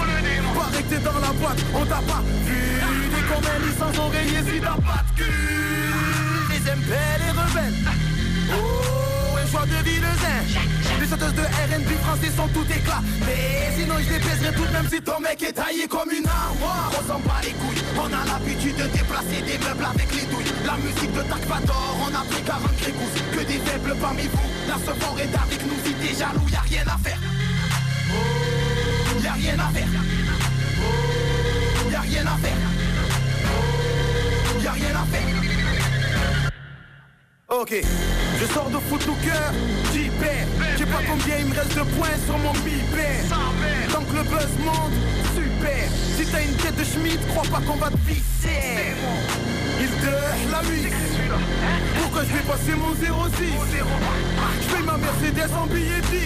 [0.54, 2.80] Paraît que t'es dans la boîte, on t'a pas vu.
[3.14, 5.32] Des combien licence oreiller si t'as pas de cul.
[6.50, 7.80] Les MP, les rebelles.
[8.52, 13.02] Oh, un choix de vie de Les chanteuses de R&B français sont tout éclat.
[13.26, 16.28] Mais sinon je les baiserai tout de même si ton mec est taillé comme une
[16.28, 16.92] armoire.
[16.94, 20.52] On s'en bat les couilles, on a l'habitude de déplacer des meubles avec les douilles.
[20.64, 24.78] La musique de Takvador, on a pris 40 grégousse Que des faibles parmi vous, la
[24.78, 27.18] fort est avec nous Si t'es jaloux, y'a rien à faire.
[29.24, 29.88] Y'a rien à faire.
[31.90, 32.62] Y'a rien à faire.
[34.62, 35.51] Y'a rien à faire
[37.52, 37.74] Ok,
[38.40, 39.52] je sors de foot au cœur,
[39.92, 40.46] j'y perds
[40.78, 43.24] J'ai pas combien il me reste de points sur mon bipère
[43.92, 44.92] Tant que le buzz monte,
[45.34, 45.84] super.
[46.16, 48.94] Si t'as une tête de Schmidt, crois pas qu'on va te visser.
[49.78, 50.92] Il de la 8
[52.00, 53.44] Pourquoi je vais passer mon 06
[54.62, 56.18] Je paye ma Mercedes en billet 10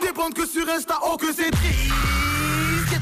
[0.00, 2.31] T'es bonne que sur Insta, oh que c'est triste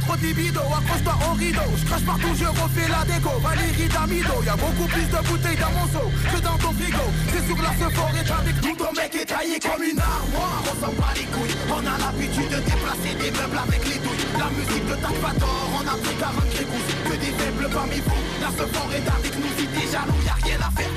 [0.01, 1.69] trop accroche-toi au rideau.
[1.77, 3.31] Je crache partout, je refais la déco.
[3.41, 7.07] Valérie Damido, y'a beaucoup plus de bouteilles dans mon seau Que dans ton frigo.
[7.33, 10.63] C'est sur la fort est avec nous Ton mec est taillé comme une armoire.
[10.65, 14.27] On s'en bat les couilles On a l'habitude de déplacer des meubles avec les douilles.
[14.39, 18.51] La musique de Takvador, on a pris 40 grégousse Que des faibles parmi vous La
[18.51, 19.51] fort est avec nous.
[19.59, 20.95] Si t'es jaloux, y'a rien à faire.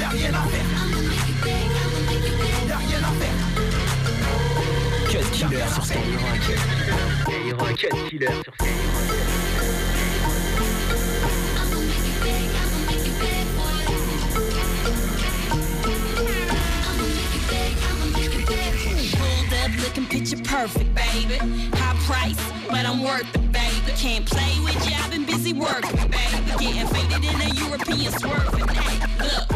[0.00, 0.68] Y'a rien à faire.
[2.68, 3.43] Y'a rien à faire
[5.34, 6.42] I'm a killer sur Skyrock.
[7.24, 9.04] Skyrock, Cut Killer sur Skyrock.
[19.16, 21.38] Pulled up looking picture perfect, baby.
[21.74, 23.92] High price, but I'm worth it, baby.
[23.96, 26.52] Can't play with you, I've been busy working, baby.
[26.60, 28.68] Getting faded in a European swerving.
[28.68, 29.50] Hey, look.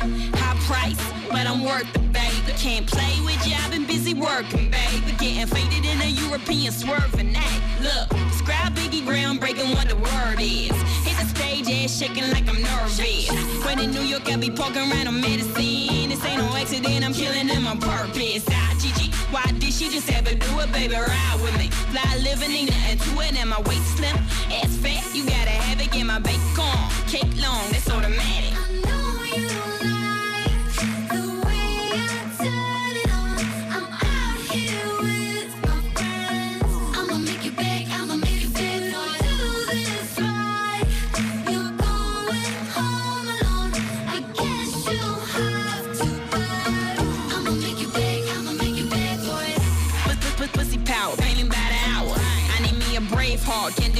[0.00, 0.30] Baby.
[0.34, 0.98] High price,
[1.30, 2.52] but I'm worth it, baby.
[2.58, 5.12] Can't play with you, I've been busy working, baby.
[5.18, 7.34] Getting faded in a European swerving.
[7.34, 10.74] Hey, look, describe Biggie groundbreaking what the word is.
[11.04, 13.30] Hit the stage, ass shaking like I'm nervous.
[13.64, 16.08] When in New York, I be poking around on medicine.
[16.08, 18.44] This ain't no accident, I'm killing them on purpose.
[18.50, 20.94] Ah, Gigi, why did she just ever do it, baby?
[20.94, 21.68] Ride with me.
[21.92, 24.16] Fly living, ain't nothing to it, and my waist slim.
[24.50, 26.40] Ass fat, you gotta have it, get my bacon.
[27.06, 28.63] Cake long, that's automatic.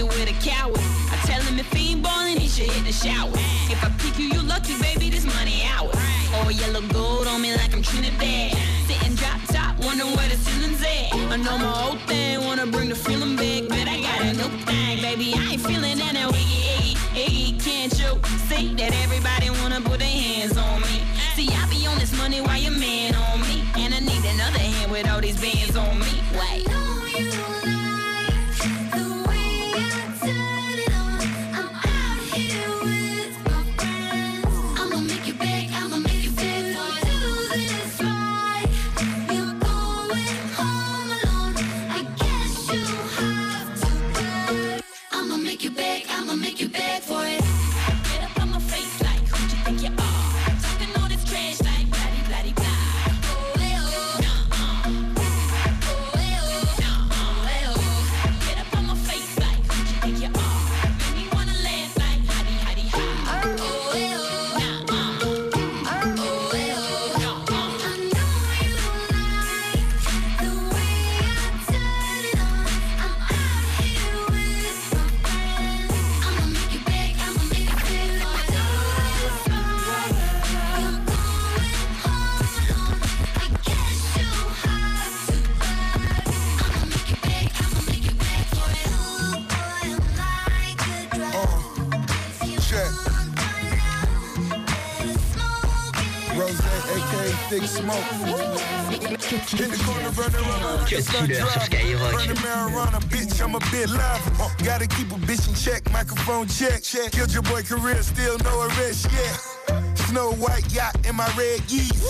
[0.07, 0.79] With a coward.
[1.11, 3.33] I tell him if he ain't ballin', he should hit the shower.
[3.71, 5.97] If I pick you, you lucky, baby, this money ours.
[6.35, 8.57] All yellow gold on me like I'm Trinidad.
[8.87, 11.15] Sitting drop top, wondering where the ceiling's at.
[11.15, 14.51] I know my old thing wanna bring the feeling back, but I got a new
[14.65, 15.35] thing, baby.
[15.37, 16.31] I ain't feeling that now.
[16.31, 18.11] Iggy, Iggy, Iggy, can't you
[18.49, 21.03] see that everybody wanna put their hands on me?
[21.35, 24.59] See, I be on this money while your man on me, and I need another
[24.59, 26.23] hand with all these bands on me.
[26.39, 26.84] Wait.
[99.55, 100.79] In the corner, running around.
[100.89, 102.13] Cut Killer sur Skyrock.
[102.13, 104.41] Running marijuana, bitch, I'm a bit live.
[104.41, 106.83] Uh, gotta keep a bitch in check, microphone check.
[106.83, 107.13] check.
[107.13, 109.97] Killed your boy career, still no arrest yet.
[110.09, 112.03] Snow white yacht in my red geese.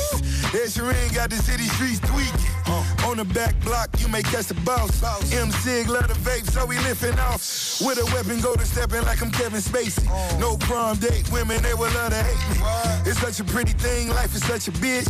[0.54, 2.54] Ed Sheeran got the city streets tweaking.
[3.04, 5.02] On the back block, you may catch the boss.
[5.34, 7.40] M Sig love the vape, so we lifting off.
[7.84, 10.08] With a weapon, go to stepping like I'm Kevin Spacey.
[10.40, 12.83] No prom date, women, they will love to hate me.
[13.14, 15.06] It's such a pretty thing, life is such a bitch.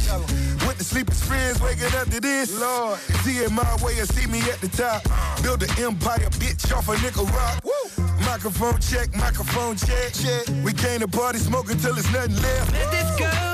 [0.67, 2.53] With the sleepers friends, waking up to this.
[2.61, 5.03] Lord, see it my way or see me at the top.
[5.43, 7.65] Build an empire, bitch, off a nickel rock.
[8.27, 10.13] Microphone check, microphone check.
[10.13, 10.45] check.
[10.63, 12.73] We came to party, smoking till there's nothing left.
[12.73, 13.54] Met this girl late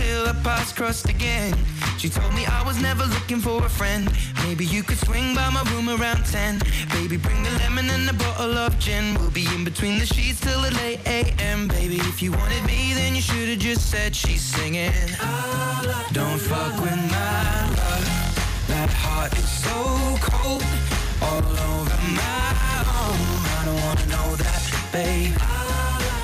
[0.00, 1.54] until our paths crossed again.
[1.98, 4.10] She told me I was never looking for a friend.
[4.44, 6.60] Maybe you could swing by my room around 10.
[6.92, 9.14] Baby, bring the lemon and a bottle of gin.
[9.18, 11.68] We'll be in between the sheets till the late AM.
[11.68, 14.92] Baby, if you wanted me, then you should have just said she's singing.
[16.12, 18.06] Don't fuck with my love.
[18.68, 19.78] That heart is so
[20.22, 20.64] cold.
[21.22, 22.46] All over my
[22.96, 23.20] arm.
[23.56, 25.36] I don't wanna know that, babe.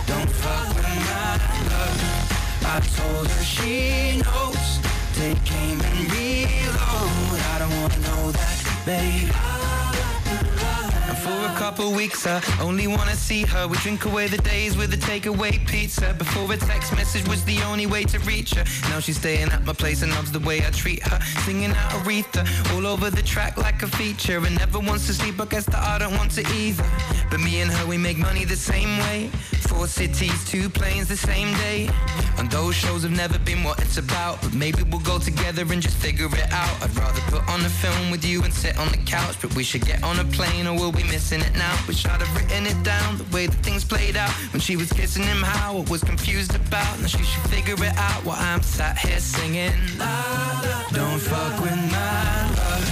[0.07, 0.96] Don't fuck with.
[2.69, 4.81] I told her she knows.
[5.15, 7.41] Take aim and reload.
[7.53, 9.66] I don't wanna know that, babe.
[11.23, 13.67] For a couple weeks, I only wanna see her.
[13.67, 16.15] We drink away the days with a takeaway pizza.
[16.19, 18.65] Before a text message was the only way to reach her.
[18.91, 21.19] Now she's staying at my place and loves the way I treat her.
[21.45, 22.43] Singing out Aretha
[22.75, 24.39] all over the track like a feature.
[24.45, 26.85] And never wants to sleep, I guess that I don't want to either.
[27.31, 29.31] But me and her, we make money the same way.
[29.69, 31.89] Four cities, two planes the same day.
[32.39, 34.41] And those shows have never been what it's about.
[34.43, 36.83] But maybe we'll go together and just figure it out.
[36.83, 39.37] I'd rather put on a film with you and sit on the couch.
[39.41, 41.75] But we should get on a plane or we'll be missing it now.
[41.89, 44.29] Wish I'd have written it down the way that things played out.
[44.53, 46.93] When she was kissing him, how I was confused about.
[47.01, 49.73] Now she should figure it out while I'm sat here singing.
[50.93, 52.29] Don't fuck with my
[52.61, 52.87] love.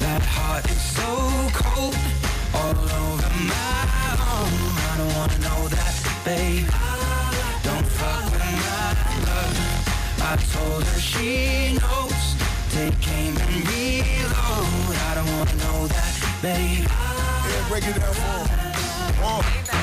[0.00, 1.10] That heart is so
[1.60, 1.94] cold.
[2.60, 3.76] All over my
[4.32, 4.54] arm.
[4.88, 5.92] I don't wanna know that,
[6.24, 6.64] babe.
[7.68, 8.88] Don't fuck with my
[9.28, 9.56] love.
[10.30, 12.24] I told her she knows.
[12.72, 14.94] Take aim and reload.
[15.08, 17.17] I don't wanna know that, babe.
[17.68, 18.48] Break it down for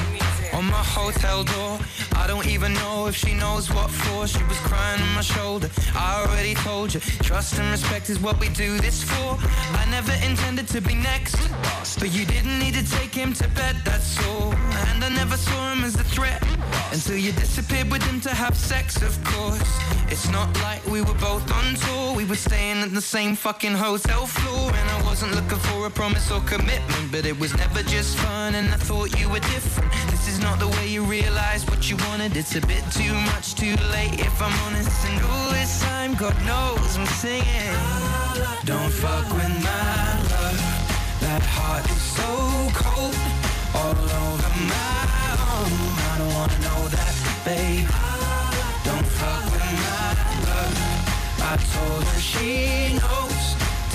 [0.10, 0.15] him.
[0.56, 1.78] On my hotel door,
[2.16, 4.26] I don't even know if she knows what for.
[4.26, 5.70] She was crying on my shoulder.
[5.94, 9.38] I already told you, trust and respect is what we do this for.
[9.82, 11.36] I never intended to be next,
[12.00, 14.54] but you didn't need to take him to bed, that's all.
[14.90, 16.42] And I never saw him as a threat
[16.94, 19.62] until you disappeared with him to have sex, of course.
[20.08, 23.74] It's not like we were both on tour, we were staying at the same fucking
[23.74, 24.72] hotel floor.
[24.72, 28.56] And I wasn't looking for a promise or commitment, but it was never just fun,
[28.56, 29.92] and I thought you were different.
[30.12, 32.38] This is not the way you realize what you wanted.
[32.38, 34.94] It's a bit too much, too late, if I'm honest.
[35.10, 37.74] And all this time, God knows I'm singing.
[38.64, 40.62] Don't fuck with my love.
[41.26, 42.30] That heart is so
[42.84, 43.18] cold,
[43.80, 45.00] all over my
[45.50, 45.74] arm.
[46.12, 47.14] I don't wanna know that,
[47.48, 47.90] babe.
[48.88, 50.10] Don't fuck with my
[50.50, 50.78] love.
[51.52, 52.52] I told her she
[53.02, 53.44] knows.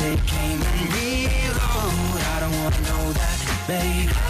[0.03, 2.19] Take aim and reload.
[2.35, 3.39] I don't wanna know that,
[3.69, 4.30] babe.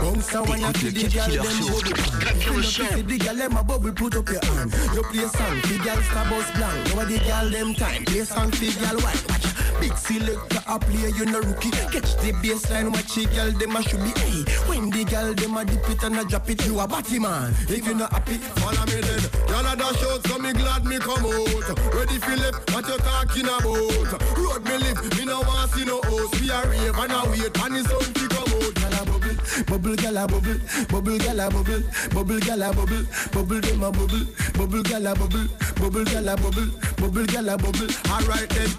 [0.00, 1.80] Bounce, when you see the girl them bubble.
[2.40, 4.72] Feel up, see the girl them a bubble, put up your hand.
[4.94, 7.08] You play song, the girl star bus blank.
[7.08, 9.49] The girl them time, play song, the girl white.
[9.80, 11.70] Big selector a play, you no rookie.
[11.70, 14.12] Catch the baseline, watch the girl them a should be.
[14.20, 17.18] Hey, when the girl them a dip it and a drop it, you a batty
[17.18, 17.54] man.
[17.68, 19.22] If you not happy, follow me then.
[19.48, 21.94] Girl a dash out, so me glad me come out.
[21.94, 24.36] Ready Philip, what you talking about?
[24.36, 26.40] Road me live, me no want see no host.
[26.40, 29.19] We a rave and a wait, and the sun fi come out.
[29.58, 31.82] A bubble, bubble, a bubble, bubble, girl a bubble,
[32.12, 36.36] bubble, girl a bubble, bubble them a bubble, bubble, girl a bubble, bubble, girl a
[36.36, 37.88] bubble, bubble, girl a bubble.
[38.10, 38.70] Alright then,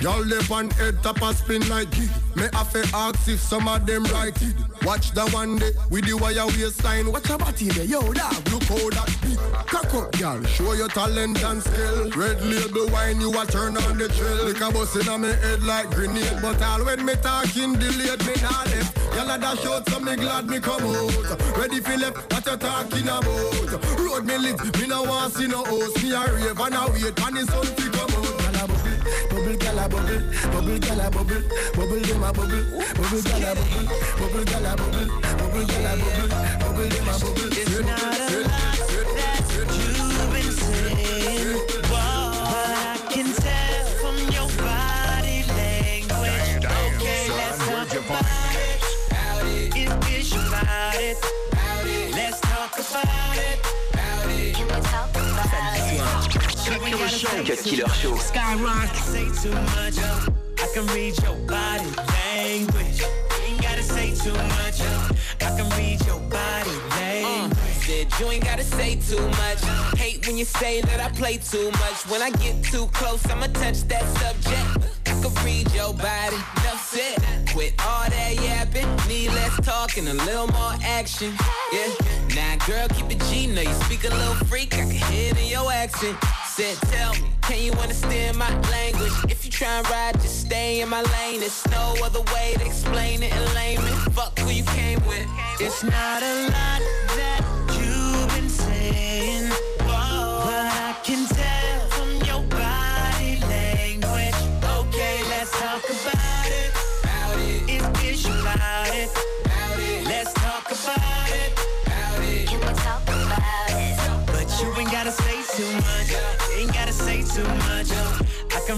[0.00, 2.10] y'all left on head top a spin like it.
[2.36, 4.54] Me have to ask if some of them right it.
[4.84, 7.10] Watch the one day with the wire waistline.
[7.10, 8.48] Watch your body there, yo dog.
[8.50, 10.42] Look how that big cock up, girl.
[10.44, 12.10] Show your talent and skill.
[12.10, 14.46] Red label wine, you a turn on the trail.
[14.46, 16.38] Like a bus in my head like grenade.
[16.40, 18.96] But all when me talking delayed, me not left.
[19.14, 21.56] Y'all a dash out, so me glad me come out.
[21.56, 23.98] Ready left, what you talking about?
[23.98, 26.02] Road me lit, me no want see no host.
[26.02, 28.38] Me a rave and a wait, and the sun fi come out.
[28.58, 28.96] Bubble,
[29.30, 30.20] bubble, gyal a bubble,
[30.52, 31.42] bubble, gyal a bubble,
[31.74, 32.64] bubble dem a bubble,
[32.96, 33.86] bubble, gyal a bubble,
[34.18, 36.28] bubble, gyal a bubble, bubble, gyal a bubble,
[36.60, 37.52] bubble dem a bubble.
[37.52, 38.77] It's not a lot
[56.94, 57.46] it?
[57.46, 58.14] Cut Killer Show.
[58.14, 58.94] Skyrock.
[58.96, 59.98] Say too much.
[60.58, 61.90] I can read your body
[62.24, 63.02] language.
[63.46, 64.80] Ain't gotta say too much.
[65.40, 67.58] I can read your body language.
[67.84, 69.60] Said you ain't gotta say too much.
[69.98, 72.06] Hate when you say that I play too much.
[72.08, 74.97] When I get too close, I'ma touch that subject.
[75.18, 77.18] I can read your body, enough said.
[77.52, 81.34] Quit all that yapping, need less talk and a little more action.
[81.72, 81.90] Yeah,
[82.36, 85.38] now girl, keep it G, know you speak a little freak, I can hear it
[85.38, 86.16] in your accent.
[86.46, 89.12] Said, tell me, can you understand my language?
[89.28, 91.40] If you try and ride, just stay in my lane.
[91.40, 93.94] There's no other way to explain it in layman.
[94.12, 95.26] Fuck who you came with.
[95.58, 96.80] It's not a lot
[97.18, 97.47] that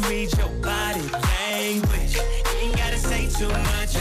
[0.09, 2.15] read your body language.
[2.15, 2.23] You
[2.63, 3.97] ain't gotta say too much.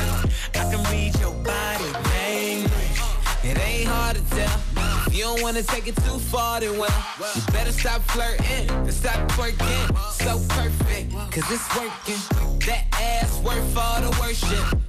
[0.56, 3.00] I can read your body language.
[3.43, 4.60] It ain't hard to tell.
[5.12, 7.04] You don't wanna take it too far, then well,
[7.36, 9.97] you better stop flirting and stop twerking.
[10.12, 12.22] So perfect, cause it's working.
[12.68, 14.89] That ass worth all the worship.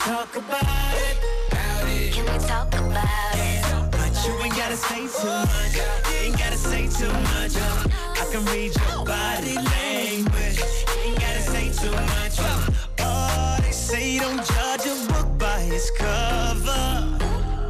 [0.00, 2.12] talk about it.
[2.12, 3.90] Can we talk about it?
[3.92, 5.74] But you ain't gotta say too much.
[5.76, 7.54] You ain't gotta say too much.
[8.20, 10.58] I can read your body language.
[10.88, 12.36] You ain't gotta say too much.
[13.00, 17.18] Oh, they say don't judge a book by its cover.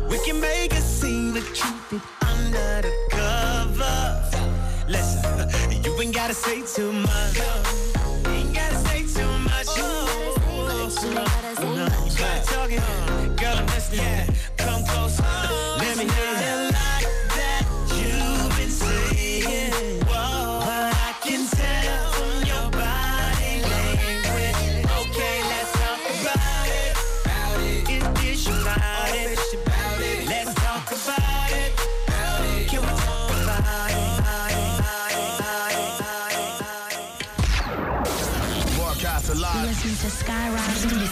[0.08, 4.30] We can make a scene, but keep it under the covers.
[4.88, 7.79] Listen, you ain't gotta say too much.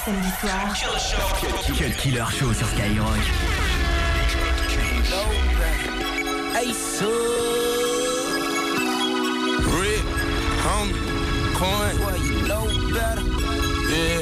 [0.05, 0.78] Samedis soirs.
[1.78, 3.18] Cut Killer Show sur Skyrock.
[6.57, 7.03] Ace
[9.74, 10.05] Rick,
[10.64, 10.94] homie,
[11.55, 11.96] coin.
[11.99, 13.22] Boy, you know better.
[13.88, 14.20] Yeah,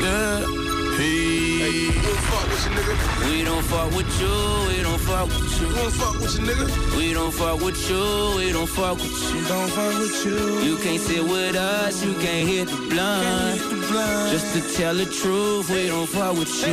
[0.00, 0.62] yeah.
[0.96, 2.94] Hey, we don't fuck with you, nigga.
[3.30, 4.34] We don't fuck with you.
[4.68, 5.68] We don't fuck with you.
[5.68, 6.66] We don't fuck with you, nigga.
[6.96, 8.36] We don't fuck with you.
[8.36, 9.48] We don't fuck with you.
[9.48, 10.60] Don't fuck with you.
[10.60, 12.04] You can't sit with us.
[12.04, 13.81] You can't hit the blunt.
[14.30, 16.72] Just to tell the truth, we don't fuck with you.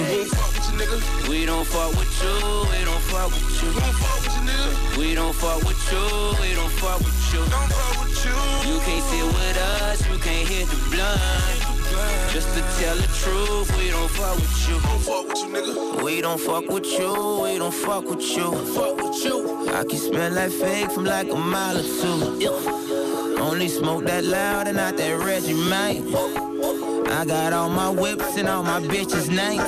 [1.30, 2.32] We don't fuck with you.
[2.72, 5.00] We don't fuck with you.
[5.00, 6.00] We don't fuck with you.
[6.40, 7.40] We don't fuck with you.
[7.40, 8.72] Don't fuck with you.
[8.72, 10.08] You can't sit with us.
[10.10, 11.80] You can't hit the blunt.
[12.32, 14.80] Just to tell the truth, we don't fuck with you.
[14.80, 16.04] Don't fuck with you, nigga.
[16.04, 17.42] We don't fuck with you.
[17.44, 18.52] We don't fuck with you.
[18.74, 19.68] Fuck with you.
[19.74, 23.40] I can smell like fake from like a mile or two.
[23.42, 26.49] Only smoke that loud and not that Reggie, man.
[27.12, 29.64] I got all my whips and all my bitches' names.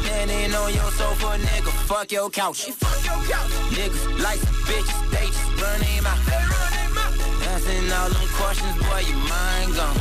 [0.00, 2.66] Standing on your sofa, nigga, fuck your couch.
[2.66, 6.18] Niggas like some bitches, they just run them out.
[7.52, 9.96] Answering all them questions, boy, your mind gone.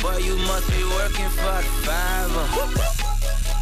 [0.00, 2.46] Boy, you must be working for the fiver.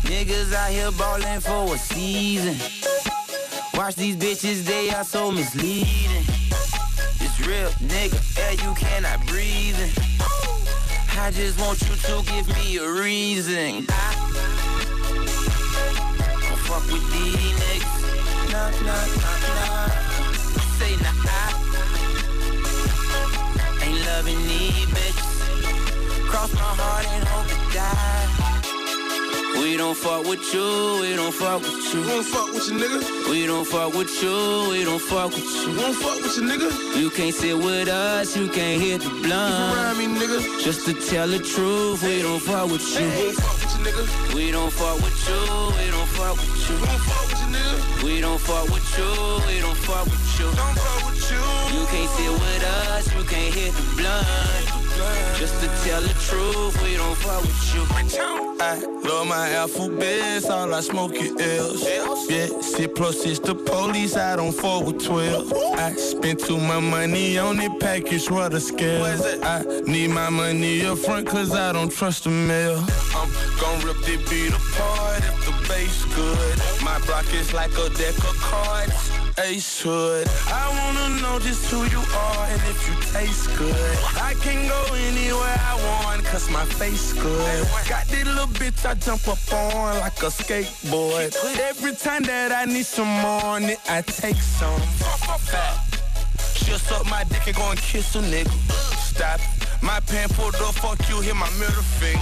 [0.07, 2.57] Niggas out here ballin' for a season.
[3.75, 6.25] Watch these bitches, they are so misleading.
[7.21, 10.36] It's real, nigga, air you cannot breathe in.
[11.19, 13.87] I just want you to give me a reason.
[13.89, 14.01] I
[16.43, 18.03] don't fuck with these niggas.
[18.53, 19.89] Nah, nah, nah, nah.
[20.79, 21.17] Say nah,
[23.59, 25.37] I ain't loving these bitches.
[26.29, 28.56] Cross my heart and hope to die.
[29.59, 32.01] We don't fuck with you, we don't fuck with you.
[32.03, 33.31] We don't fuck with you, nigga.
[33.31, 35.71] We don't fuck with you, we don't fuck with you.
[35.71, 36.97] We don't fuck with you, nigga.
[37.01, 39.77] You can't sit with us, you can't hit the blunt.
[39.77, 40.63] Around me, nigga.
[40.63, 43.07] Just to tell the truth, we don't fuck with you.
[43.07, 44.37] We don't fuck with you.
[44.37, 45.41] We don't fuck with you,
[45.79, 46.77] we don't fuck with you.
[46.77, 48.05] We don't fuck with you, nigga.
[48.05, 49.11] We don't fuck with you,
[49.47, 50.47] we don't fuck with you.
[50.53, 51.43] Don't fuck with you.
[51.75, 54.86] You can't sit with us, you can't hit the blunt.
[55.37, 57.83] Just to tell the truth, we don't fuck with you.
[58.59, 62.31] I love my alphabets, all I smoke is L's.
[62.31, 65.53] Yeah, C plus is the police, I don't fall with 12.
[65.77, 69.05] I spent too much money on it, package, what a scale.
[69.43, 72.79] I need my money up front, cause I don't trust the mail.
[73.15, 73.31] I'm
[73.61, 76.83] gon' rip the beat apart if the bass good.
[76.83, 79.26] My block is like a deck of cards.
[79.39, 80.27] Ace hood.
[80.47, 83.99] I wanna know just who you are and if you taste good.
[84.17, 87.69] I can go anywhere I want, cause my face good.
[87.89, 91.37] Got this little bitch I jump up on like a skateboard.
[91.61, 94.81] Every time that I need some more I take some.
[96.55, 98.51] She'll suck my dick and go and kiss a nigga.
[98.97, 99.56] Stop.
[99.87, 102.19] My pen pulled up, fuck you, hit my middle finger.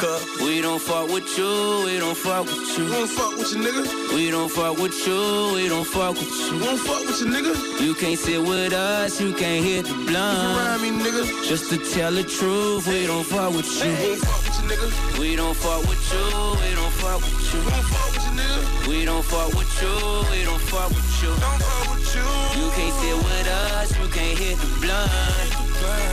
[0.00, 2.84] Cause we don't fuck with you, we don't fuck with you.
[2.86, 4.14] We don't fuck with you, nigga.
[4.14, 6.54] We don't fuck with you, we don't fuck with you.
[6.56, 7.80] We don't fuck with you, nigga.
[7.84, 10.56] You can't sit with us, you can't hit the blunt.
[10.56, 11.46] Around me, nigga.
[11.46, 13.92] Just to tell the truth, we don't fuck with you.
[13.92, 15.18] We don't fuck with you, nigga.
[15.20, 16.24] We don't fuck with you,
[16.64, 17.60] we don't fuck with you.
[17.60, 18.88] We don't fuck with you, nigga.
[18.88, 19.94] We don't fuck with you,
[20.32, 21.28] we don't fuck with you.
[21.28, 22.24] Don't fuck with you.
[22.56, 25.65] You can't sit with us, you can't hit the blunt.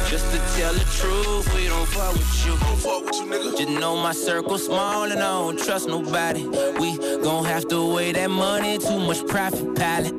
[0.10, 2.52] Just to tell the truth, we don't fuck with you.
[2.52, 3.58] Don't fuck with you, nigga.
[3.58, 6.46] Just know my circle small and I don't trust nobody.
[6.80, 10.14] We gon' have to weigh that money, too much profit pilot.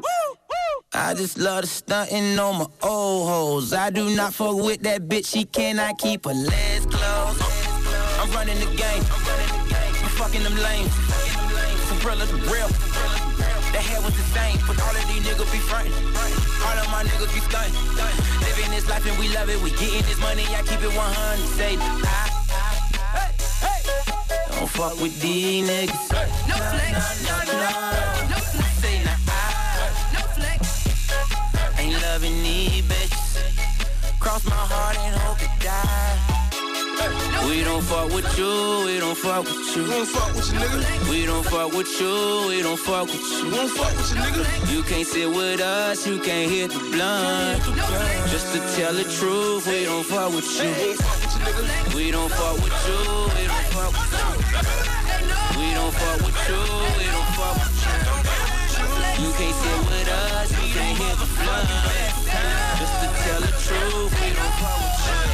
[0.97, 3.73] I just love the stunting on my old hoes.
[3.73, 7.43] I do not fuck with that bitch, she cannot keep her legs closed.
[8.21, 10.93] I'm running the game, I'm fucking them lanes.
[11.91, 12.94] Umbrella the real.
[14.05, 15.93] Was the same, but all of these niggas be frontin'.
[16.61, 17.73] All of my niggas be stuntin'.
[18.45, 19.61] Living this life and we love it.
[19.63, 21.49] We getting this money, I keep it 100.
[21.57, 22.29] Say, I,
[23.17, 23.33] hey,
[23.65, 23.81] hey.
[24.59, 26.05] Don't fuck with these niggas.
[26.49, 26.93] No flex,
[27.25, 27.71] no, no, no,
[28.29, 28.73] no flex.
[28.85, 30.61] Say, nah, I, no flex.
[31.81, 34.21] Ain't loving these bitches.
[34.21, 36.34] Cross my heart and hope to die.
[37.49, 39.83] We don't fuck with you, we don't fuck with you.
[39.85, 41.11] We don't fuck with you, nigga.
[41.11, 43.45] We don't fuck with you, we don't fuck with you.
[43.45, 44.73] We don't fuck with you, nigga.
[44.73, 47.63] You can't sit with us, you can't hit the blunt.
[48.31, 50.97] Just to tell the truth, we don't fuck with you.
[51.95, 53.01] We don't fuck with you,
[53.37, 54.55] we don't fuck with you.
[55.61, 56.63] We don't fuck with you,
[56.99, 57.95] we don't fuck with you.
[59.25, 61.69] You can't sit with us, you can't hit the blunt.
[62.81, 65.34] Just to tell the truth, we don't fuck with you.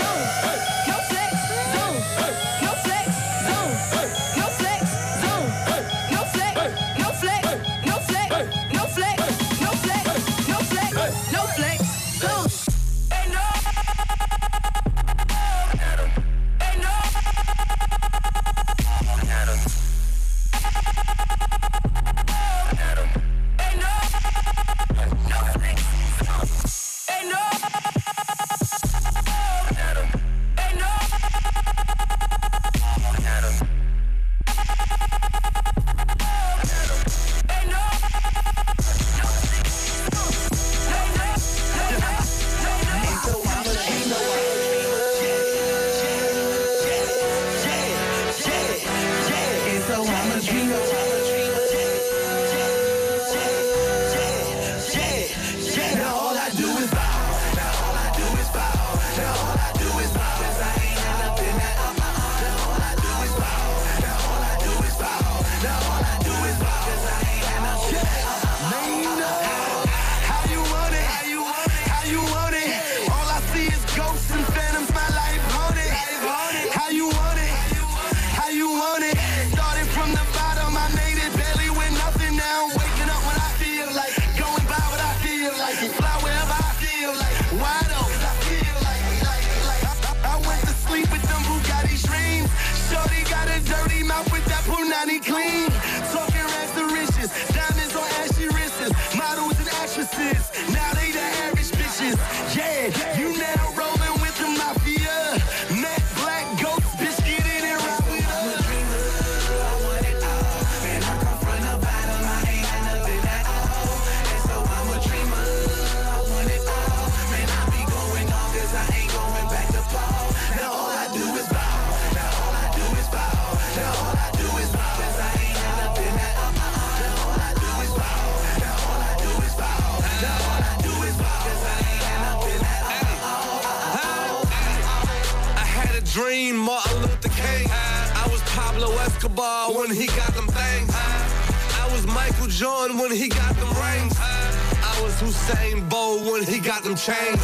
[145.51, 147.43] Usain Bolt when he got them chains.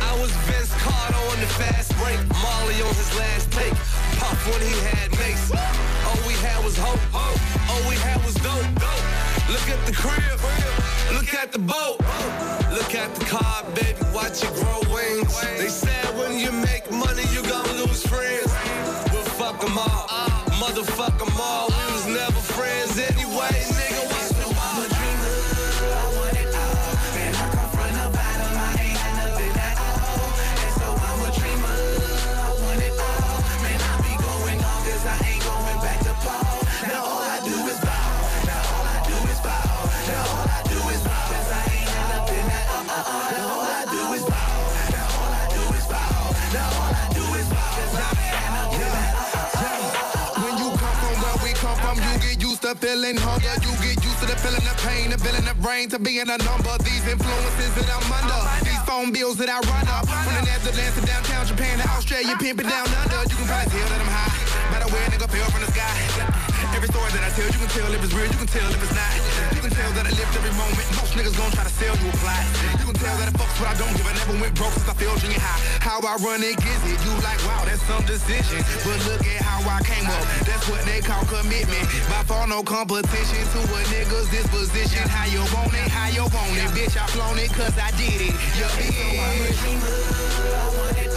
[0.00, 2.18] I was Vince Carter on the fast break.
[2.42, 3.72] Marley on his last take.
[4.18, 5.52] Puff when he had Mase.
[6.06, 7.00] All we had was hope.
[7.14, 8.64] All we had was dope.
[9.48, 10.40] Look at the crib.
[11.12, 12.00] Look at the boat.
[12.72, 13.98] Look at the car, baby.
[14.12, 14.83] Watch it grow
[52.84, 53.56] feeling hunger.
[53.64, 56.36] You get used to the feeling of pain, the feeling of rain, to being a
[56.36, 56.76] number.
[56.84, 60.04] These influences that I'm under, these phone bills that I run up.
[60.04, 63.24] From the Netherlands to downtown Japan to Australia, pimping down under.
[63.24, 64.36] You can probably tell that I'm high.
[64.70, 66.43] Matter where nigga fell from the sky.
[66.74, 68.82] Every story that I tell, you can tell if it's real, you can tell if
[68.82, 69.14] it's not.
[69.54, 70.82] You can tell that I lived every moment.
[70.98, 72.42] Most niggas gon' try to sell you a plot.
[72.82, 74.02] You can tell that I fucks what I don't give.
[74.02, 75.62] I never went broke since I fell junior high.
[75.78, 76.98] How I run it gets it.
[77.06, 78.58] You like, wow, that's some decision.
[78.82, 80.26] But look at how I came up.
[80.42, 81.86] That's what they call commitment.
[82.10, 85.06] By far no competition to a nigga's disposition.
[85.06, 86.74] How you want it, how you want it.
[86.74, 88.34] Bitch, I flown it cause I did it.
[88.58, 88.74] Yeah.
[90.94, 91.13] Samedi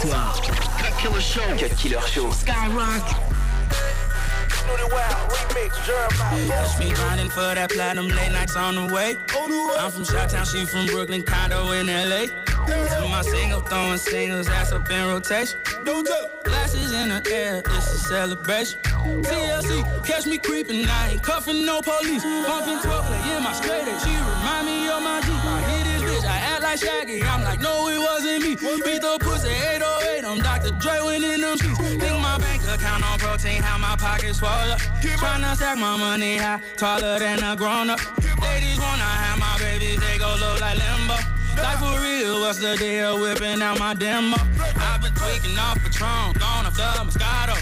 [0.00, 0.32] soir.
[0.78, 1.56] Cut Killer Show.
[1.58, 2.28] Cut Killer Show.
[2.30, 3.26] Skyrock.
[6.46, 9.16] Catch me grinding for that platinum late nights on the way.
[9.78, 12.26] I'm from Chi-Town, she from Brooklyn, condo in LA.
[12.66, 15.58] To my single, throwing singles, ass up in rotation.
[15.84, 18.78] Glasses in the air, it's a celebration.
[18.80, 22.22] TLC, catch me creeping, I ain't cuffing no police.
[22.22, 25.44] Bumping 12 play in my straight she remind me of my Jeep.
[25.44, 28.56] I hit this bitch, I act like Shaggy, I'm like, no, it wasn't me.
[28.56, 30.72] Beat the pussy 808, I'm Dr.
[30.80, 31.78] Dre winning them sheets.
[31.78, 34.80] Think my bank account on protein, how my pockets swell up.
[35.00, 38.00] Tryna stack my money high, taller than a grown up.
[38.42, 41.16] Ladies wanna have my babies, they go look like limbo.
[41.56, 43.20] Like for real, what's the deal?
[43.20, 44.36] Whipping out my demo.
[44.36, 47.56] Been tweaking off Patron, gone off the Moscato.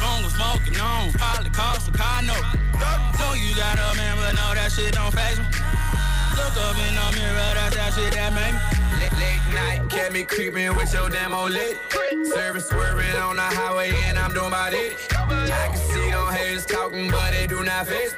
[0.00, 2.40] Long was smoking on, probably cost a note.
[3.20, 5.44] Know you got a man, but no, that shit don't phase me.
[6.36, 8.60] Look up in the mirror, that's that shit that made me.
[9.20, 11.76] Late, night, kept me creeping with your demo lit.
[12.32, 14.96] Service swerving on the highway and I'm doing about it.
[15.12, 18.14] I can see them haters talking, but they do not face.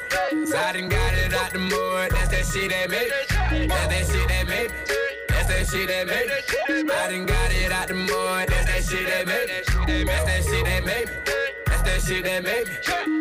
[0.46, 3.66] So I done got it out the mud, that's that shit that made me.
[3.66, 5.11] That's that shit that made me.
[5.52, 6.90] That shit that made me.
[6.92, 10.04] I done got it out the mud, that's that shit that made me.
[10.04, 11.14] That's that shit that made me.
[11.66, 12.74] That's that shit that made me.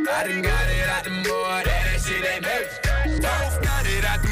[0.10, 2.68] I done got it out the mud, that's that shit that made
[3.12, 3.20] me.
[3.20, 4.31] Both got it out the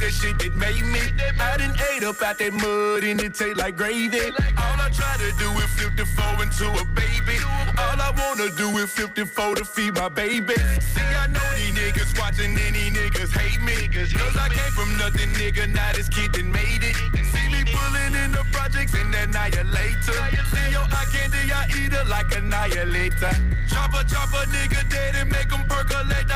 [0.00, 1.00] that shit that made me.
[1.40, 4.20] I done ate up out that mud and it taste like gravy.
[4.20, 7.38] All I try to do is 54 into a baby.
[7.78, 10.54] All I wanna do is 54 to feed my baby.
[10.80, 13.88] See, I know these niggas watching these niggas hate me.
[13.88, 16.96] Cause I came from nothing, nigga, now this kid that made it.
[17.32, 20.18] See me pulling in the projects and annihilator.
[20.52, 23.34] See your eye candy, I eat it like annihilator.
[23.68, 26.30] Chopper, chopper, nigga dead and make them percolate.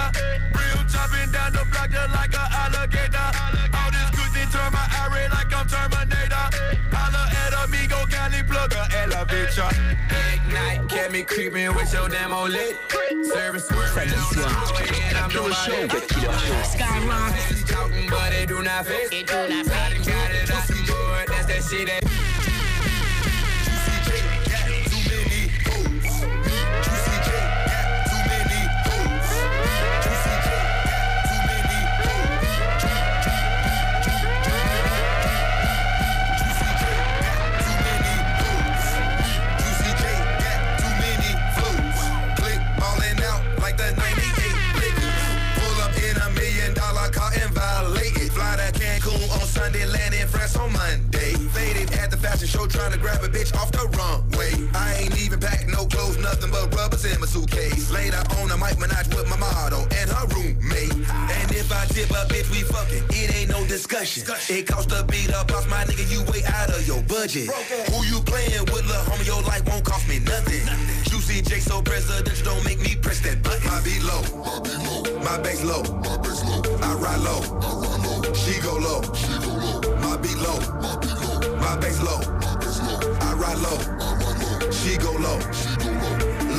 [0.54, 3.51] Real chopping down the block just like a alligator.
[5.62, 6.50] I'm Terminator.
[6.90, 9.70] Holla at amigo, Cali plug a elevator.
[10.08, 12.76] Big night, kept me creep in with your damn old lit.
[13.32, 15.56] Service swerving on the highway and I'm doing my.
[16.66, 17.68] Skyrock.
[17.68, 19.12] Talking, but it do not fit.
[19.12, 19.72] It do not fit.
[19.72, 21.28] I done got it off the board.
[21.28, 22.01] That's that shit that.
[52.22, 54.52] Fashion show trying to grab a bitch off the runway.
[54.74, 57.90] I ain't even packed no clothes, nothing but rubbers in my suitcase.
[57.90, 60.92] Later on, I might menage with my model and her roommate.
[60.92, 63.04] And if I tip a bitch, we fucking.
[63.10, 64.22] It ain't no discussion.
[64.48, 67.50] It cost a beat up, boss my nigga, you way out of your budget.
[67.90, 69.26] Who you playing with, lil' homie?
[69.26, 70.64] Your life won't cost me nothing.
[71.10, 73.66] Juicy J so presidential, don't make me press that button.
[73.66, 74.22] My beat low,
[75.26, 75.82] my bass low,
[76.82, 77.40] I ride low,
[78.34, 79.51] she go low, my
[80.22, 80.58] beat low,
[81.58, 82.20] my bass low,
[83.20, 83.78] I ride low,
[84.70, 85.38] she go low,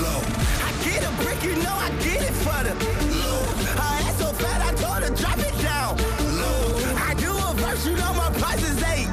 [0.03, 0.22] low.
[0.61, 2.74] I get a brick, you know I get it for the
[3.24, 3.43] low.
[3.80, 5.97] Her ass so fat, I told her drop it down.
[6.39, 6.61] Low.
[6.97, 9.07] I do a verse, you know my price is eight.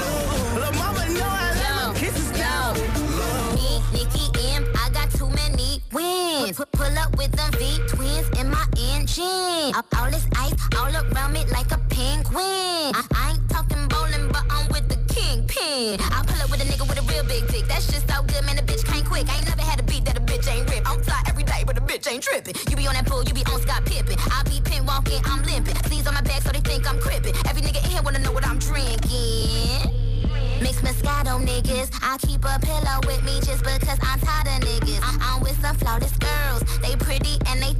[0.00, 0.60] Low.
[0.60, 2.74] Lil' mama know I love my kisses down.
[3.18, 3.54] Low.
[3.54, 6.56] Me, Nicki M, I got too many wins.
[6.56, 9.74] Put, pull up with them V twins in my engine.
[9.74, 12.92] All, all this ice all around me like a penguin.
[12.94, 13.81] I, I ain't talking
[15.72, 17.66] I pull up with a nigga with a real big dick.
[17.66, 18.56] That shit so good, man.
[18.56, 19.24] The bitch can't quick.
[19.28, 20.84] I ain't never had a beat that a bitch ain't rip.
[20.84, 22.54] I'm fly every day, but a bitch ain't tripping.
[22.68, 24.16] You be on that pool, you be on Scott Pippen.
[24.30, 25.74] I be pin walking, I'm limping.
[25.88, 27.32] Sleeves on my back, so they think I'm crippin'.
[27.48, 29.88] Every nigga in here wanna know what I'm drinking.
[30.60, 31.88] Mix Moscato niggas.
[32.02, 35.00] I keep a pillow with me just because I'm tired of niggas.
[35.02, 36.60] I'm, I'm with some flawless girls.
[36.84, 37.72] They pretty and they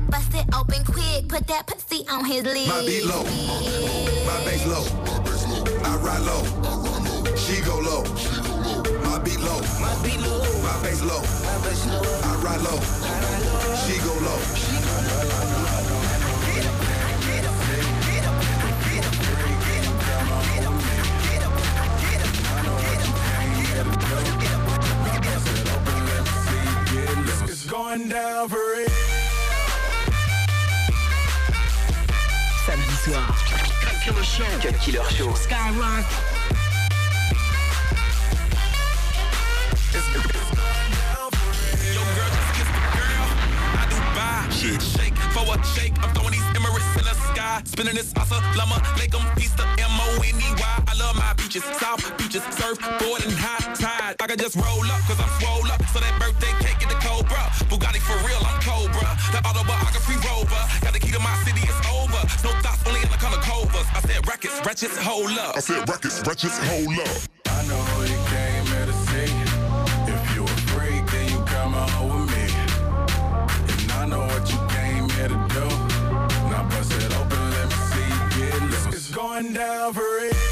[0.00, 0.10] thick.
[0.10, 1.28] But, but bust it open quick.
[1.28, 2.68] Put that pussy on his lid.
[2.68, 3.24] My beat low,
[4.26, 4.84] my bass low,
[5.84, 6.44] I ride low,
[7.36, 8.04] she go low.
[9.04, 11.22] My beat low, my beat low, my bass low,
[12.24, 12.80] I ride low,
[13.86, 14.40] she go low.
[27.48, 29.19] It's going down for real.
[33.10, 33.26] Soir.
[33.82, 34.44] Cut Killer Show.
[34.60, 35.30] Cut Killer Show.
[35.34, 36.06] Skyrock.
[44.60, 44.80] Shake.
[44.82, 45.94] shake for a shake.
[46.02, 47.62] I'm throwing these Emirates in the sky.
[47.64, 49.22] Spinning this assalamu alaikum.
[49.36, 50.84] Peace to M-O-N-E-Y.
[50.86, 51.64] I love my beaches.
[51.80, 52.42] South beaches.
[52.58, 54.16] Surfboard and high tide.
[54.20, 55.80] I can just roll up cause I'm swole up.
[55.88, 56.69] So that birthday cake get the Cobra.
[58.00, 59.16] Bugatti for real, I'm Cobra.
[59.32, 60.62] The autobiography rover.
[60.80, 62.20] Got the key to my city, it's over.
[62.44, 63.86] No thoughts, only in the color covers.
[63.94, 65.56] I said rackets, wretches, hold up.
[65.56, 67.16] I said rackets, wretches, hold up.
[67.46, 69.30] I know who you came here to see.
[70.12, 72.46] If you a freak, then you come on with me.
[73.72, 75.66] And I know what you came here to do.
[76.50, 78.86] Now bust it open, let me see you get loose.
[78.86, 80.49] It's going down for real.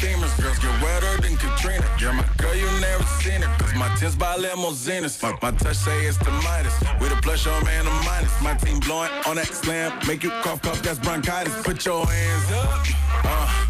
[0.00, 1.84] Famous girls get wetter than Katrina.
[2.00, 3.52] You're my girl, you never seen her.
[3.58, 5.22] Cause my tins by limousines.
[5.22, 6.74] My, my touch say it's the Midas.
[7.00, 8.34] With a plus, your man, a minus.
[8.42, 9.92] My team blowing on that slam.
[10.08, 11.54] Make you cough, cough, that's bronchitis.
[11.62, 12.86] Put your hands up.
[13.24, 13.66] Uh,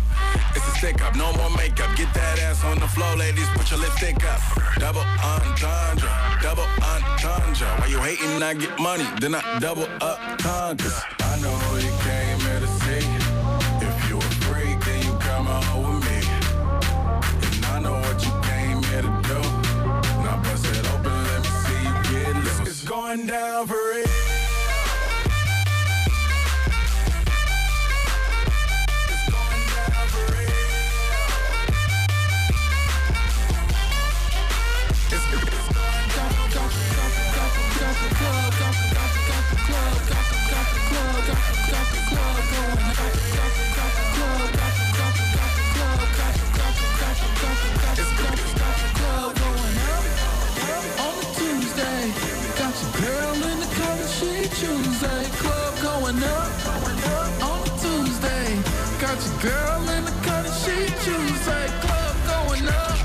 [0.55, 1.91] it's a stick up, no more makeup.
[1.97, 3.49] Get that ass on the floor, ladies.
[3.55, 4.41] Put your lipstick up.
[4.79, 6.11] Double entendre,
[6.41, 7.69] double entendre.
[7.79, 8.43] Why you hating?
[8.43, 10.95] I get money, then I double up conquers.
[11.21, 11.91] I know you
[23.11, 24.10] going down for real.
[59.41, 61.67] Girl in the cut cutting, she Tuesday.
[61.81, 62.99] Club going up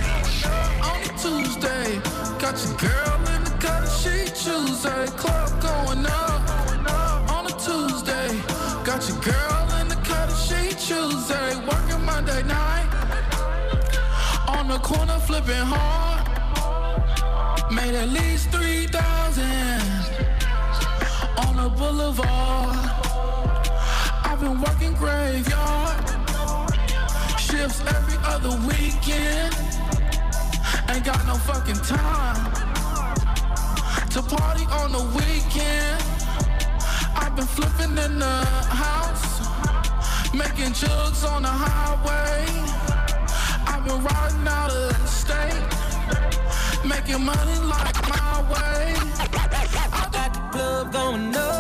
[0.84, 2.00] on a Tuesday.
[2.40, 5.06] Got your girl in the cut cutting, she Tuesday.
[5.16, 8.36] Club going up on a Tuesday.
[8.84, 11.56] Got your girl in the cut cutting, she Tuesday.
[11.66, 12.90] Working Monday night
[14.50, 16.22] on the corner, flipping hard.
[17.72, 19.82] Made at least three thousand
[21.48, 22.90] on the boulevard.
[24.28, 26.15] I've been working graveyard
[27.66, 29.56] every other weekend.
[30.88, 32.54] Ain't got no fucking time
[34.12, 36.04] to party on the weekend.
[37.16, 38.38] I've been flipping in the
[38.70, 39.42] house,
[40.32, 42.46] making jugs on the highway.
[43.66, 45.66] I've been riding out of state,
[46.88, 48.94] making money like my way.
[49.18, 51.55] I got the club going up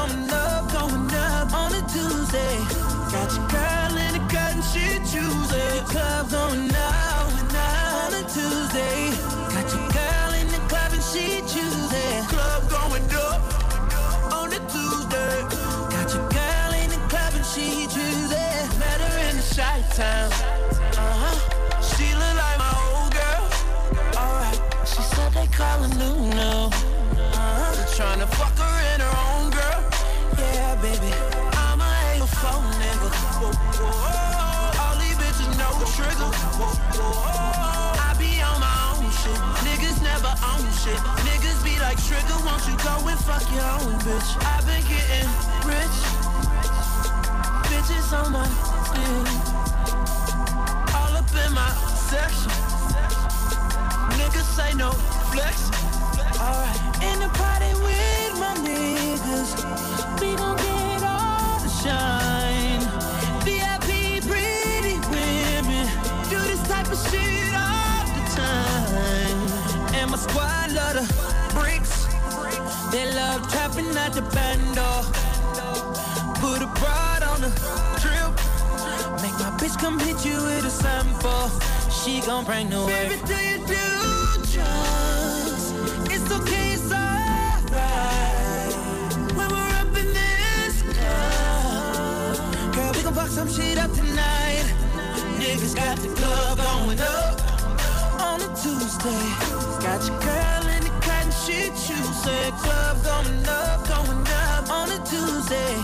[0.00, 2.56] going up, going up on a Tuesday.
[3.12, 5.80] Got your girl in the cotton shit Tuesday.
[5.92, 9.10] Club going up, going up on a Tuesday.
[9.54, 11.42] Got your girl in the club and she.
[12.28, 13.40] Club going up
[14.32, 15.36] on a Tuesday.
[15.94, 17.86] Got your girl in the club and she.
[18.78, 19.42] Met her in the
[19.96, 20.30] town.
[20.96, 21.36] Uh huh.
[21.82, 23.44] She look like my old girl.
[24.16, 24.60] Alright.
[24.86, 26.70] She said they call her.
[27.32, 27.86] Uh-huh.
[27.96, 28.26] Trying to
[36.62, 39.40] I be on my own shit.
[39.64, 41.00] Niggas never own shit.
[41.24, 42.38] Niggas be like trigger.
[42.44, 44.30] Won't you go and fuck your own bitch?
[44.44, 45.28] I've been getting
[45.64, 45.96] rich.
[47.70, 48.46] Bitches on my
[48.94, 49.28] dick.
[50.94, 51.70] All up in my
[52.10, 52.52] section.
[54.18, 54.92] Niggas say no
[55.32, 55.70] flex.
[56.38, 56.76] Alright.
[57.02, 59.50] In the party with my niggas.
[60.20, 62.19] We gon' get all the shine.
[72.90, 74.90] They love trapping at the bando.
[76.40, 77.50] Put a broad on the
[78.02, 78.32] trip.
[79.22, 81.50] Make my bitch come hit you with a sample.
[81.88, 82.88] She gon' bring the work.
[82.88, 83.86] Baby, do you do
[84.50, 85.72] drugs?
[86.10, 88.74] It's okay, it's alright.
[89.36, 94.66] When we're up in this club, girl, we gon' fuck some shit up tonight.
[95.38, 97.40] Niggas got the club going up
[98.20, 99.26] on a Tuesday.
[99.80, 100.69] Got your girl
[101.90, 102.54] Tuesday.
[102.62, 105.74] Club going up, going up on a Tuesday.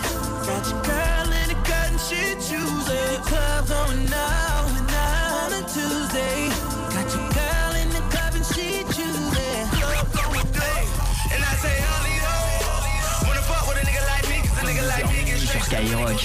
[0.47, 3.19] Got your girl in the cotton shit Tuesday.
[3.27, 6.47] Club going up, going up on a Tuesday.
[6.95, 9.67] Got your girl in the club and shit Tuesday.
[9.75, 10.87] Club going up.
[11.35, 13.27] And I say only oh, oh.
[13.27, 16.23] wanna fuck with a nigga like me, cause a nigga like me get Skyrock.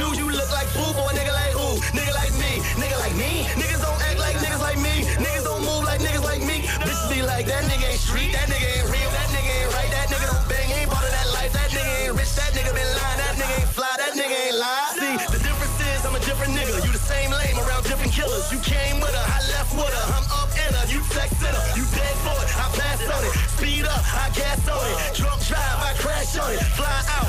[0.00, 0.14] On.
[0.16, 1.80] You look like fool for a nigga like who?
[1.96, 3.48] Nigga like me, nigga like me.
[3.56, 5.04] Niggas don't act like niggas like me.
[5.16, 6.66] Niggas don't move like niggas like me.
[6.84, 9.90] Bitches be like, that nigga ain't street, that nigga ain't real, that nigga ain't right,
[9.90, 12.72] that nigga don't bang, ain't part of that life, that nigga ain't rich, that nigga
[12.76, 14.92] been lying, that nigga ain't fly, that nigga ain't lie.
[15.00, 16.76] See, the difference is I'm a different nigga.
[16.84, 18.52] You the same lame around different killers.
[18.52, 20.06] You came with her, I left with her.
[20.12, 21.66] I'm up in her, you texting her.
[21.72, 23.34] You dead for it, I pass on it.
[23.56, 25.16] Speed up, I gas on it.
[25.16, 26.60] Drunk drive, I crash on it.
[26.76, 27.25] Fly out,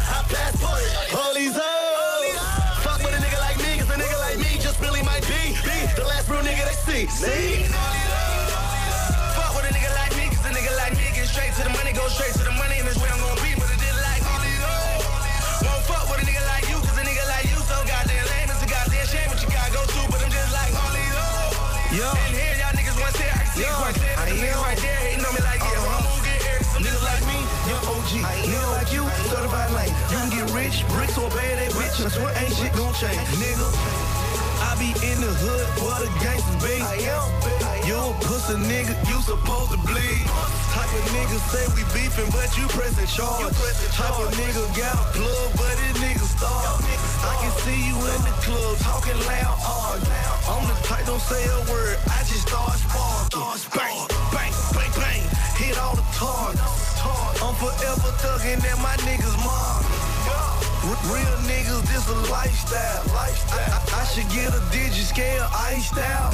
[7.10, 7.64] see.
[9.36, 11.74] Fuck with a nigga like me, cause a nigga like me get straight to the
[11.74, 13.99] money, go straight to the money, and that's where I'm gonna be, but it just
[14.03, 15.03] like only those.
[15.64, 18.49] Won't fuck with a nigga like you, cause a nigga like you so goddamn lame.
[18.51, 21.53] It's a goddamn shame what you gotta go through, but I'm just like only those.
[21.95, 22.08] Yo.
[22.08, 24.16] And here y'all niggas wanna stare, I can see Yo, it quite clear.
[24.18, 25.88] I Them niggas right there hating on me like, yeah, uh-huh.
[25.88, 26.60] wrong move, get here.
[26.76, 27.39] I'm Niggas like me,
[27.72, 28.12] young OG.
[28.26, 29.93] Nigga like you, certified lane.
[30.12, 31.97] You can get rich, bricks or bad that bitch.
[32.03, 33.18] I swear ain't shit gon' change.
[33.41, 33.68] Nigga,
[34.78, 36.78] be in the hood where the gangsters be.
[37.89, 40.25] You a pussy nigga, you supposed to bleed.
[40.73, 43.53] Type of nigga say we beefing, but you pressing charge.
[43.97, 46.82] Type of nigga got a plug, but this nigga starve.
[47.25, 50.01] I can see you in the club talking loud, hard.
[50.45, 53.41] I'm the type don't say a word, I just start sparking.
[53.73, 53.97] Bang,
[54.30, 55.23] bang, bang, bang,
[55.57, 56.61] hit all the targets.
[57.41, 59.97] I'm forever thugging at my niggas' mom.
[60.88, 63.03] Real niggas, this a lifestyle.
[63.13, 63.59] lifestyle.
[63.59, 64.61] I, I, I should get a
[65.03, 66.31] scale iced out.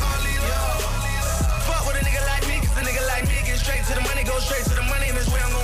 [1.66, 4.02] Fuck with a nigga like me, cause a nigga like me get straight to the
[4.02, 5.63] money, go straight to the money, and that's where I'm gonna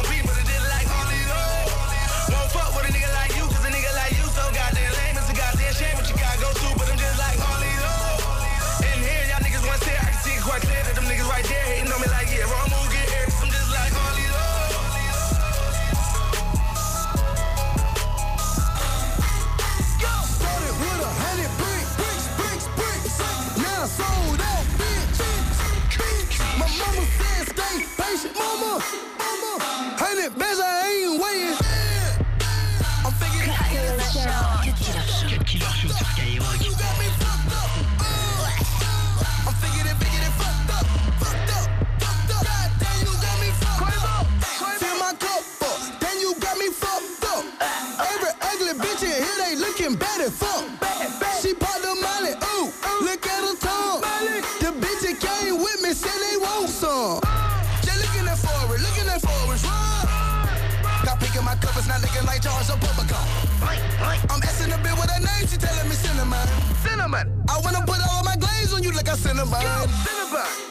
[69.41, 70.68] on you like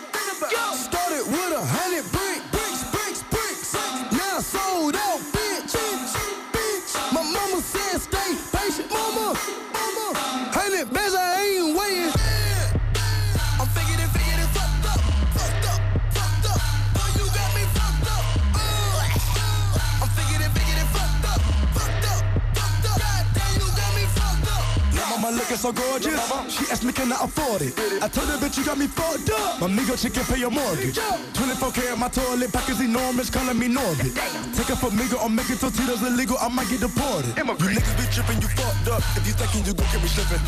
[25.69, 26.21] so gorgeous.
[26.49, 27.75] She asked me can I afford it.
[28.03, 29.61] I told her bitch you got me fucked up.
[29.61, 30.97] My nigga chicken pay your mortgage.
[30.97, 34.15] 24k in my toilet package enormous, calling me Norbit.
[34.57, 37.37] Take it for Migo, I'm making tortillas illegal, I might get deported.
[37.37, 39.03] You niggas be tripping, you fucked up.
[39.17, 40.43] If you thinking you gon' get me slipping.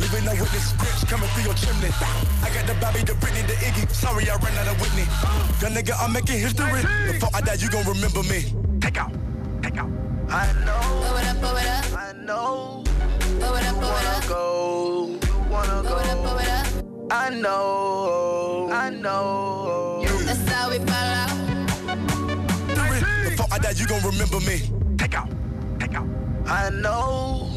[0.00, 1.92] Living a witness, bitch coming through your chimney.
[2.42, 3.90] I got the Bobby, the Britney, the Iggy.
[3.92, 5.04] Sorry I ran out of Whitney.
[5.60, 6.82] That nigga, I'm making history.
[7.12, 8.52] Before I die, you gon' remember me.
[8.80, 9.12] Take out,
[9.62, 9.90] take out.
[10.28, 10.80] I know.
[10.80, 11.84] Blow it up, blow it up.
[11.92, 12.84] I know.
[13.42, 13.48] You
[15.50, 15.96] wanna go.
[17.10, 18.68] I know.
[18.72, 20.04] I know.
[20.86, 21.10] Fall.
[23.24, 24.70] Before I die, you gon' remember me.
[24.96, 25.28] Take out,
[25.78, 26.08] take out.
[26.46, 27.50] I know.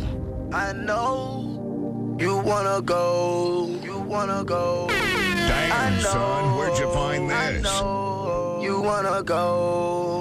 [0.53, 2.17] I know.
[2.19, 3.79] You wanna go.
[3.83, 4.87] You wanna go.
[4.89, 6.09] Damn, I know.
[6.09, 7.63] son, where'd you find I this?
[7.63, 8.59] know.
[8.61, 10.14] You wanna go.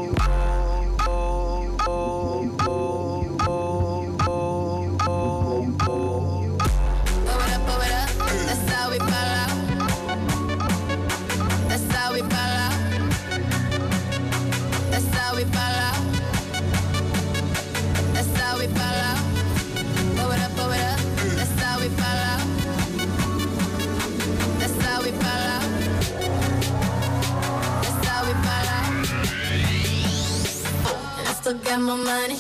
[31.55, 32.37] And I still got my money.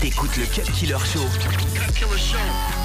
[0.00, 1.20] T'écoutes le Cut Killer Show.
[1.74, 2.75] Cut Killer Show.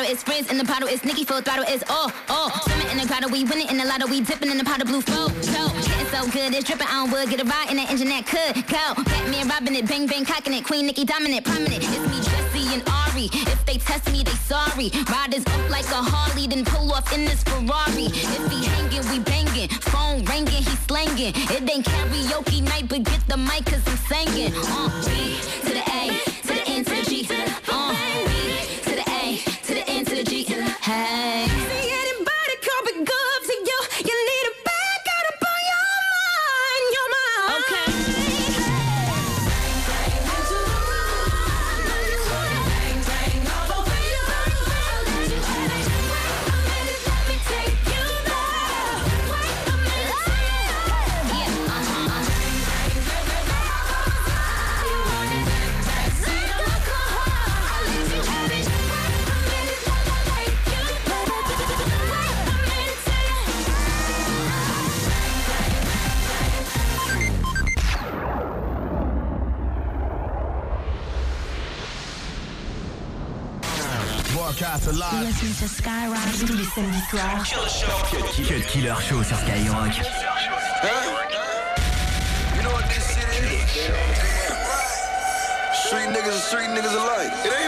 [0.00, 2.50] It's mix, it's Frizz in the bottle, it's Nicki full throttle, it's oh, oh.
[2.64, 4.86] Swimming in the grotto, we winning in the lotto, we dipping in the pot of
[4.86, 5.28] blue flow.
[5.42, 8.26] So, getting so good, it's dripping on wood, get a ride in that engine that
[8.26, 8.94] could go.
[9.02, 11.82] Batman robbing it, bang bang cocking it, Queen Nicki dominant, prominent.
[11.82, 13.28] It's me, Jessie and Ari.
[13.32, 14.90] If they test me, they sorry.
[15.10, 18.06] Riders up like a Harley, then pull off in this Ferrari.
[18.06, 19.68] If he hanging, we banging.
[19.90, 21.34] Phone ringing, he slanging.
[21.34, 24.52] It ain't karaoke night, but get the mic cause I'm singing.
[24.54, 26.14] Uh, B to the A,
[26.46, 27.26] to the N to the G.
[27.26, 28.77] Uh, to the A,
[30.98, 31.67] G.
[74.84, 75.26] Broadcast live.
[75.26, 77.44] Listen to Skyrock tous les samedis soirs.
[78.46, 79.94] Cut Killer Show sur Skyrock.
[82.56, 83.90] You know what this shit is?
[85.86, 87.32] Street niggas and street niggas alike.
[87.44, 87.67] It ain't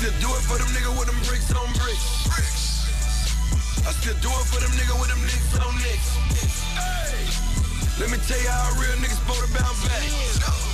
[0.00, 2.24] still do it for them niggas with them bricks on bricks.
[3.86, 6.16] I still do it for them niggas with them nicks on nicks.
[8.00, 10.69] Let me tell you how a real nigga supposed to bounce back.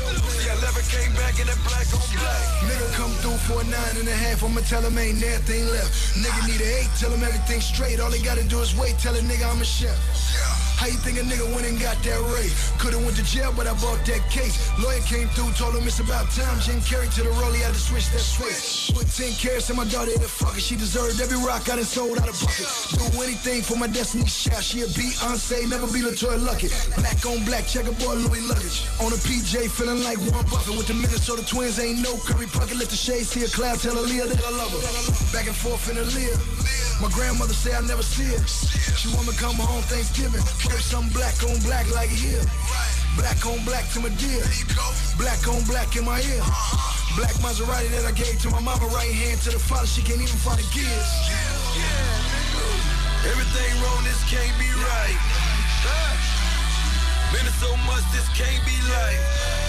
[0.00, 2.42] See, I never came back in that black on black.
[2.64, 6.16] Nigga come through for a nine and a half, I'ma tell him ain't nothing left.
[6.16, 8.00] Nigga need an eight, tell him everything straight.
[8.00, 9.98] All he gotta do is wait, tell a nigga I'm a chef.
[10.80, 12.48] How you think a nigga went and got that rate?
[12.80, 14.56] Could've went to jail, but I bought that case.
[14.80, 16.56] Lawyer came through, told him it's about time.
[16.64, 18.96] Jim carried to the roll, he had to switch that switch.
[18.96, 20.56] Put 10 carats in my daughter, the fucker.
[20.56, 22.64] She deserved every rock I done sold out of bucket.
[22.96, 24.64] Do anything for my destiny child.
[24.64, 26.72] She a Beyonce, never be Latoya Luckett.
[26.96, 28.88] Black on black, checkerboard Louis luggage.
[29.04, 30.78] On a PJ, feeling like Warren Buffett.
[30.78, 32.78] With the Minnesota Twins, ain't no Kirby Puckett.
[32.78, 34.82] Let the shade see a cloud, tell Aaliyah that I love her.
[35.34, 36.38] Back and forth in a Leah.
[37.02, 38.38] My grandmother say I never see her.
[38.46, 40.42] She want me come home Thanksgiving.
[40.62, 42.44] Put some black on black like here.
[43.18, 44.46] Black on black to my dear.
[45.18, 46.42] Black on black in my ear.
[47.18, 48.86] Black Maserati that I gave to my mama.
[48.94, 49.90] Right hand to the father.
[49.90, 51.10] She can't even find the gears.
[53.26, 55.18] Everything wrong, this can't be right.
[57.32, 59.59] Been so much, this can't be life.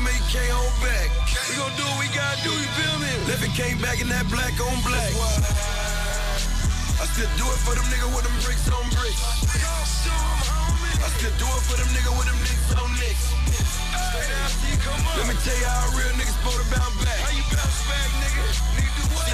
[0.00, 1.12] Man, you back.
[1.52, 3.12] We gon' do what we gotta do, you feel me?
[3.28, 5.12] Left came back in that black on black.
[6.96, 9.20] I still do it for them niggas with them bricks on bricks.
[9.20, 13.28] I still do it for them niggas with them nicks on nicks.
[15.20, 17.20] Let me tell you how real niggas supposed to bounce back.
[17.20, 18.40] How you bounce back, nigga?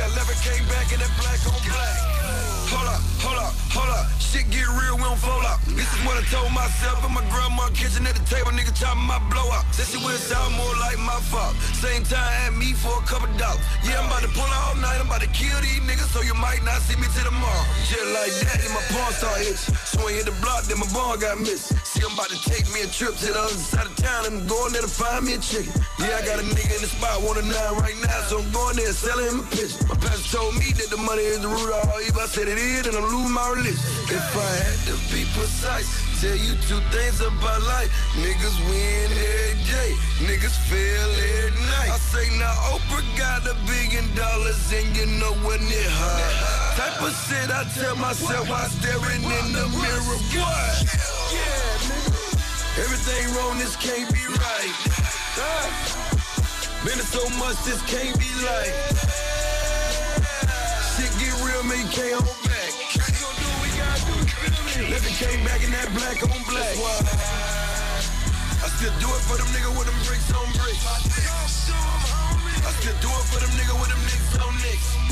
[0.02, 1.98] I never came back in that black on black.
[2.74, 4.10] Hold up, hold up, hold up.
[4.18, 5.62] Shit get real, we don't fold up.
[5.78, 9.18] This is what I told myself in my grandma kitchen at table, nigga chopping my
[9.30, 9.64] blow up.
[9.72, 11.54] Said she would sound more like my fault.
[11.78, 13.62] Same time had me for a couple dollars.
[13.82, 16.34] Yeah, I'm about to pull all night, I'm about to kill these niggas, so you
[16.34, 17.64] might not see me till tomorrow.
[17.86, 19.74] Just like that, and my pawn start itching.
[20.06, 21.74] I hit the block, then my ball got missed.
[21.82, 24.38] See, I'm about to take me a trip to the other side of town, and
[24.38, 25.74] I'm going there to find me a chicken.
[25.98, 28.46] Yeah, I got a nigga in the spot, want a nine right now, so I'm
[28.54, 29.82] going there selling him a picture.
[29.90, 32.22] My pastor told me that the money is the root of all evil.
[32.22, 33.82] I said it is, and I lose my religion.
[34.06, 35.90] If I had to be precise,
[36.20, 37.92] tell you two things about life.
[38.16, 39.92] Niggas win every day,
[40.24, 41.92] niggas fail every night.
[41.92, 46.76] I say now Oprah got a billion dollars and you know when it hot.
[46.80, 50.18] Type of shit I tell myself while staring in the mirror.
[50.40, 50.72] What?
[51.32, 52.80] Yeah, nigga.
[52.80, 54.74] Everything wrong, this can't be right.
[55.36, 55.68] Ah.
[56.84, 58.72] Been so much, this can't be like.
[60.96, 62.85] Shit get real, man, can't hold back.
[64.82, 66.76] Me came back in that black on black.
[68.60, 70.84] I still do it for them niggas with them bricks on bricks.
[70.84, 75.05] I still do it for them niggas with them nicks on nicks.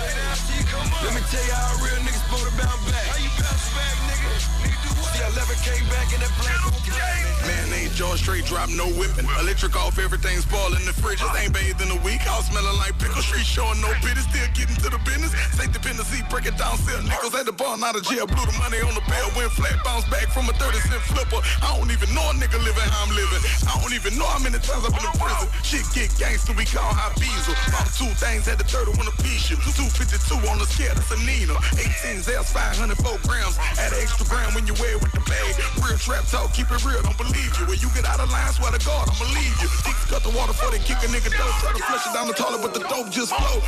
[0.00, 3.08] Let me tell you how real niggas supposed to bounce back.
[3.08, 4.32] How you bounce back, nigga?
[5.10, 7.20] See, I never came back in that black on black.
[7.44, 9.24] Man, ain't jaw straight drop, no whipping.
[9.40, 11.20] Electric off, everything spoiling the fridge.
[11.20, 12.20] Just ain't bathed in a week.
[12.20, 14.20] House smelling like pickle street, showing no pity.
[14.28, 15.32] Still getting to the business.
[15.56, 18.28] Take dependency, break it down, sell nickels at the bar, not a jail.
[18.28, 21.40] Blew the money on the bail, went flat, bounce back from a 30 cent flipper.
[21.64, 23.42] I don't even know a nigga living how I'm living.
[23.68, 25.48] I don't even know how many times I've been in prison.
[25.64, 27.56] Shit get gangster, we call high diesel.
[27.72, 29.40] Bought two things, had the third one a piece.
[29.96, 31.56] 252 on the scale, that's a Nina.
[31.74, 32.94] 18 Z's, 504
[33.26, 33.56] grams.
[33.78, 35.52] Add an extra gram when you wear it with the bag.
[35.82, 37.64] Real trap talk, keep it real, don't believe you.
[37.66, 39.68] When you get out of line, swear to God, I'ma leave you.
[39.82, 41.54] Dicks cut the water for they kick a nigga dope.
[41.62, 43.58] Try to flush it down the toilet, but the dope just flow.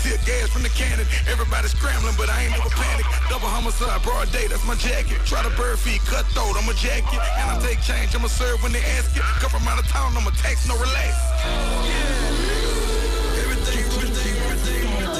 [0.00, 1.06] Tear gas from the cannon.
[1.26, 3.06] Everybody scrambling, but I ain't never panic.
[3.28, 5.18] Double homicide, broad day, that's my jacket.
[5.26, 7.20] Try to bird feed, cutthroat, I'm a jacket.
[7.38, 9.22] And I take change, I'ma serve when they ask it.
[9.42, 12.47] Come from out of town, I'ma tax, no relax.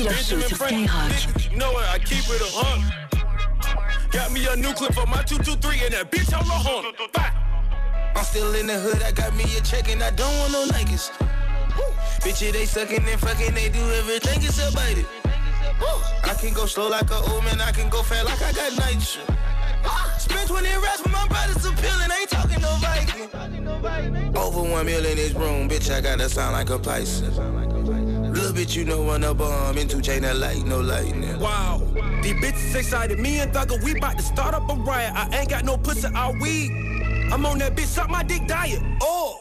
[0.00, 1.52] Killer Show sur Skyrock.
[1.52, 4.10] You know what, I keep it a hunt.
[4.10, 6.96] Got me a new clip for my 223 and that bitch on the hunt.
[8.16, 10.64] I'm still in the hood, I got me a check and I don't want no
[10.72, 11.10] niggas.
[12.24, 15.06] Bitches, they sucking and fucking, they do everything except bite it.
[16.24, 18.78] I can go slow like a old man, I can go fast like I got
[18.78, 19.02] night
[20.18, 24.36] Spend 20 racks for my brothers a pill ain't talking no Viking.
[24.36, 27.38] Over one mil in this room, bitch, I gotta sound like a Pisces.
[28.70, 31.38] Little bitch, you know when a bomb into chain of light, no lightning.
[31.40, 31.82] Wow,
[32.22, 33.18] these bitches excited.
[33.18, 35.12] Me and Thugger, we about to start up a riot.
[35.14, 36.70] I ain't got no pussy, I weed.
[37.32, 38.80] I'm on that bitch, suck my dick diet.
[39.00, 39.40] Oh,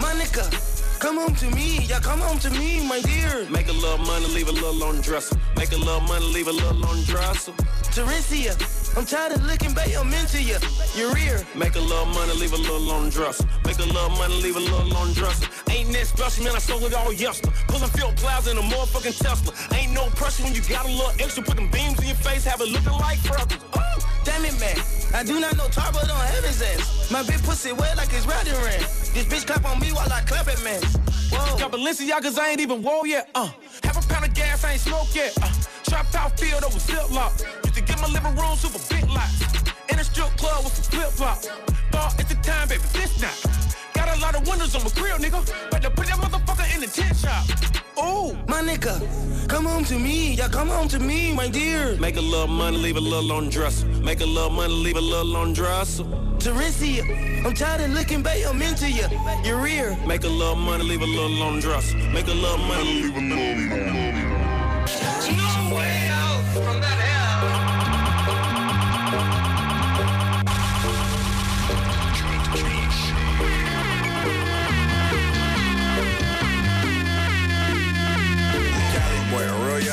[0.00, 3.48] my nigga, come home to me, yeah, come home to me, my dear.
[3.50, 5.36] Make a little money, leave a little on the dresser.
[5.56, 7.52] Make a little money, leave a little on the dresser.
[7.92, 8.56] Terencia,
[8.94, 10.56] I'm tired of looking, babe, I'm into you.
[10.94, 11.40] Your ear.
[11.56, 13.44] Make a little money, leave a little on the dresser.
[13.64, 15.48] Make a little money, leave a little on the dresser.
[15.70, 17.56] Ain't that special, man, I sold it all yesterday.
[17.68, 19.54] Pulling field plaza in a motherfucking Tesla.
[19.78, 21.42] Ain't no pressure when you got a little extra.
[21.42, 23.64] Put them beams in your face, have it looking like freckles.
[23.74, 23.80] Oh,
[24.24, 24.76] damn it, man.
[25.14, 27.10] I do not know tar, but on heaven's ass.
[27.10, 28.80] My bitch pussy wet like it's riding ran.
[29.16, 30.82] This bitch clap on me while I clap it, man.
[31.32, 31.58] Whoa.
[31.58, 33.30] Got Balenciagas, I ain't even whoa yet.
[33.34, 33.48] Uh,
[33.82, 35.32] half a pound of gas, I ain't smoked yet.
[35.40, 35.50] Uh,
[35.92, 37.32] trap out field over zip lock.
[37.64, 39.28] Used to get my living room super big lot.
[39.90, 41.48] In a strip club with some flip flops.
[41.92, 43.36] Thought it's the time, baby, this not.
[43.92, 45.40] Got a lot of windows on my grill, nigga.
[45.70, 47.44] Better put that motherfucker in the tent shop.
[47.98, 48.96] Ooh, my nigga,
[49.48, 51.94] come home to me, yeah, come home to me, my dear.
[51.98, 53.86] Make a little money, leave a little on the dresser.
[53.86, 56.04] Make a little money, leave a little on dresser.
[56.38, 57.02] Terencia,
[57.44, 59.06] I'm tired of looking, babe, I'm into you.
[59.44, 59.94] Your rear.
[60.06, 61.98] Make a little money, leave a little on the dresser.
[62.16, 64.31] Make a little money, leave a little on the
[65.00, 67.11] No way out from that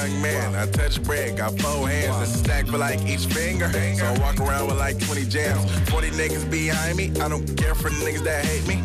[0.10, 0.56] young man.
[0.56, 3.70] I touch bread, got four hands, a stack for like each finger.
[3.96, 5.64] So I walk around with like 20 jams.
[5.90, 7.12] 40 niggas behind me.
[7.22, 8.82] I don't care for niggas that hate me.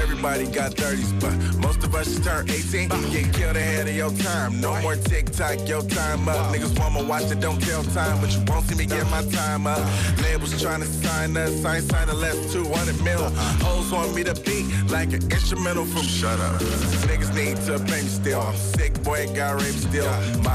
[0.00, 2.88] Everybody got 30s, but most of us just turn 18.
[3.10, 4.60] Get killed ahead of your time.
[4.60, 6.54] No more TikTok, your time up.
[6.54, 9.22] Niggas want me watch it, don't kill time, but you won't see me get my
[9.30, 9.80] time up.
[10.22, 13.30] Labels trying to sign us, I ain't signing less 200 mil.
[13.64, 16.60] Hoes want me to beat like an instrumental from Shut Up.
[17.08, 18.40] Niggas need to pay me still.
[18.40, 20.10] I'm sick, boy, got raped still.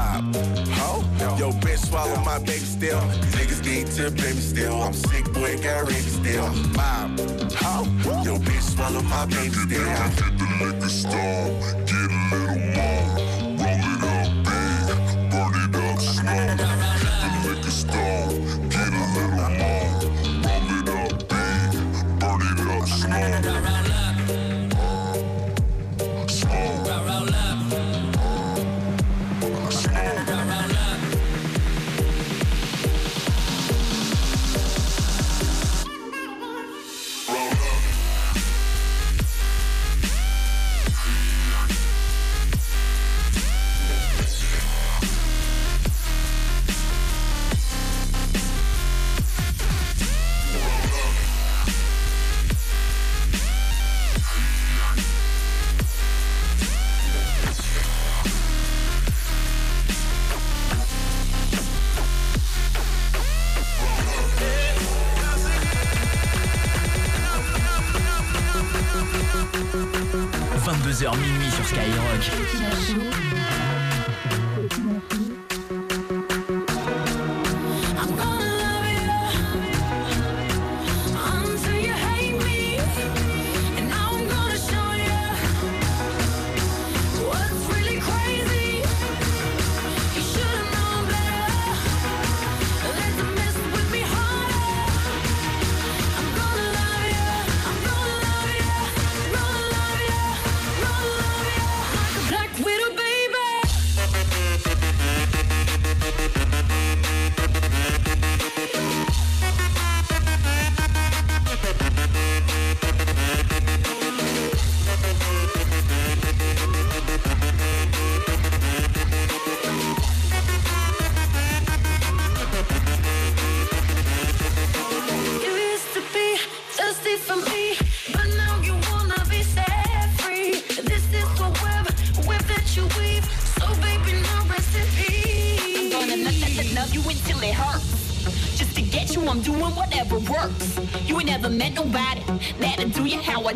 [0.08, 0.34] Mob,
[0.70, 1.04] ho,
[1.38, 3.00] yo, bitch, swallow my baby still.
[3.36, 4.82] Niggas need to baby still.
[4.82, 6.48] I'm sick, boy, got raped still.
[6.76, 7.20] Mob,
[7.54, 7.84] ho,
[8.24, 9.84] yo, bitch, swallow my baby still.
[9.84, 11.48] Hit the liquor store,
[11.84, 13.04] get a little more.
[13.60, 14.86] Roll it up big,
[15.30, 16.32] burn it up slow.
[16.32, 18.24] Hit the liquor store,
[18.72, 19.88] get a little more.
[20.44, 21.70] Roll it up big,
[22.18, 23.77] burn it up slow.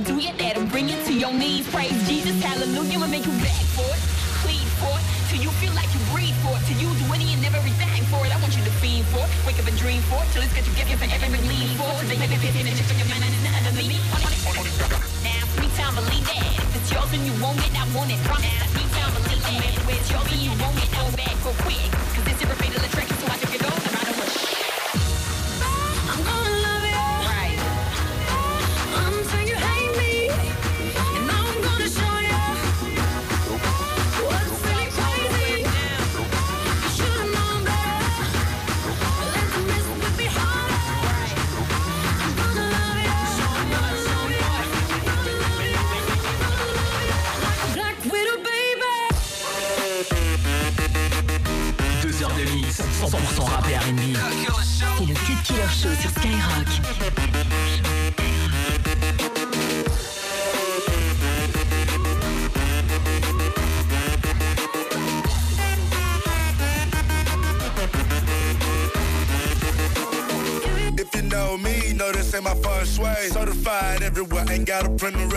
[0.05, 0.41] Do we get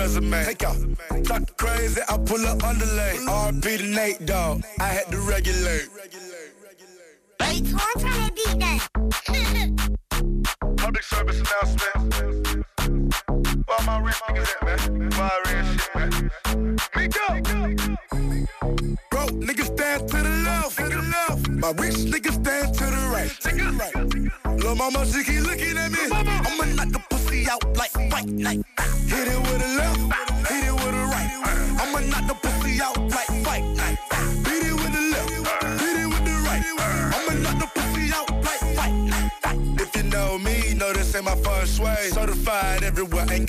[0.06, 0.44] resume.
[0.46, 0.78] Take off.
[1.24, 3.16] Talk crazy, I pull up underlay.
[3.28, 4.64] RP to Nate Dogg.
[4.80, 5.90] I had to regulate.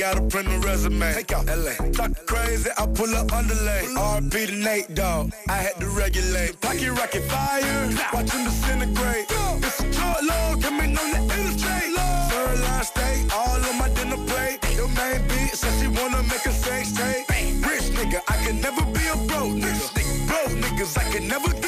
[0.06, 1.12] gotta print a resume.
[1.14, 1.74] Take out LA.
[1.90, 3.84] Talk crazy, I pull up underlay.
[3.96, 5.32] RP the Nate Dogg.
[5.48, 6.60] I had to regulate.
[6.60, 9.26] Pocket rocket fire, watch him disintegrate.
[9.66, 11.90] It's a short load coming on the interstate.
[12.30, 14.58] Third line state, all on my dinner plate.
[14.76, 17.26] Your main beat says she wanna make a sex tape.
[17.66, 19.86] Rich nigga, I can never be a broke nigga.
[20.28, 21.65] Broke niggas, I can never.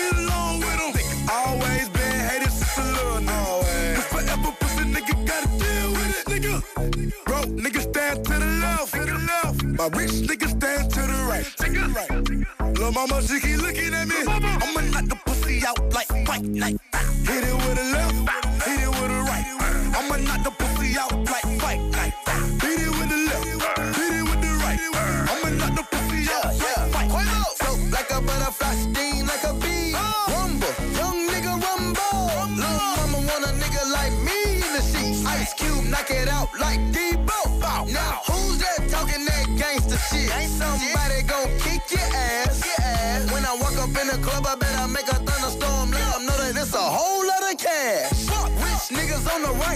[9.78, 11.46] My rich nigga stand to the right.
[11.60, 11.94] Nigga.
[11.94, 12.78] right.
[12.78, 14.16] Lil' mama, she keep looking at me.
[14.26, 16.80] I'ma knock the pussy out like white night.
[17.22, 17.87] Hit it with a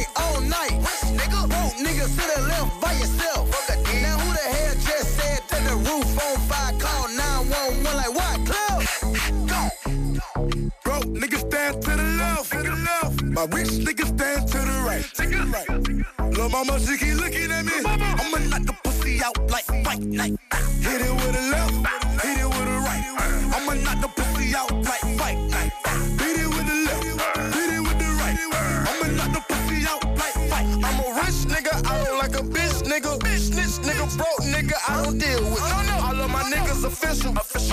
[0.04, 0.70] party all night.
[0.70, 3.48] rich Nigga, broke nigga to the left by yourself.
[4.02, 6.72] Now who the hell just said that the roof on fire?
[6.78, 8.46] Call 911 like what?
[8.46, 8.82] Club?
[10.84, 13.22] Broke nigga stand to the left.
[13.22, 15.04] My rich nigga stand to the right.
[15.52, 16.36] right.
[16.36, 17.72] Lil' mama, she keep looking at me.
[17.84, 20.34] I'ma knock the pussy out like fight night.
[20.52, 20.58] Ah.
[20.80, 21.31] Hit it with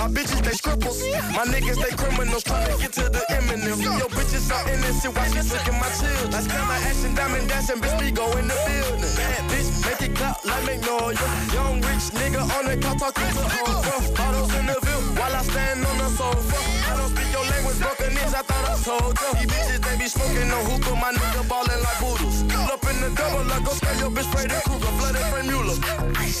[0.00, 1.04] My bitches, they cripples.
[1.36, 3.76] My niggas, they criminals trying to get to the Eminem.
[3.84, 6.32] Yo, bitches are innocent while she flicking my chills.
[6.32, 9.12] I spend my action, diamond dancing, bitch, we go in the building.
[9.12, 11.20] Bad bitch, make it clap like Magnolia.
[11.52, 14.16] Young rich nigga on the couch talking to Oprah.
[14.16, 16.56] Bottles in the view while I stand on the sofa.
[16.88, 19.36] I don't speak your language, broken knees, I thought I told you.
[19.36, 22.49] These bitches, they be smoking no hookah, my nigga ballin' like boodles.
[22.80, 25.76] Up in the double, like go scare your bitch, spray the Kruger, flooded from Mueller.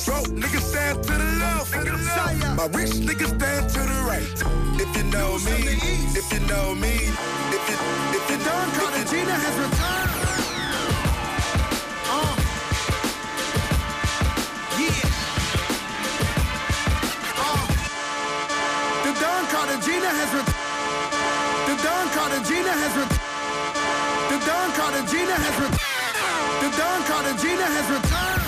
[0.06, 1.74] Broke niggas stand to the left.
[2.56, 4.24] My rich niggas stand to the right.
[4.80, 5.76] If you know me,
[6.16, 6.94] if you know me,
[7.52, 7.76] if you,
[8.16, 10.12] if you Don Cartagena has returned.
[12.08, 12.34] Uh.
[14.80, 15.04] Yeah.
[17.36, 17.64] Uh.
[19.04, 20.56] The Don Cartagena has returned.
[21.68, 23.28] The Don Cartagena has returned.
[24.30, 25.89] The Don Cartagena has returned.
[26.76, 28.46] Don Cartagena has returned.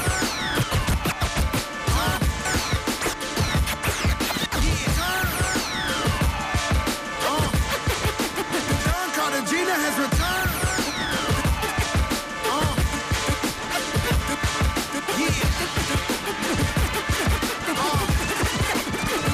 [9.15, 10.53] Cartagena has returned.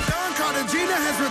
[0.08, 1.27] Don Cartagena has returned.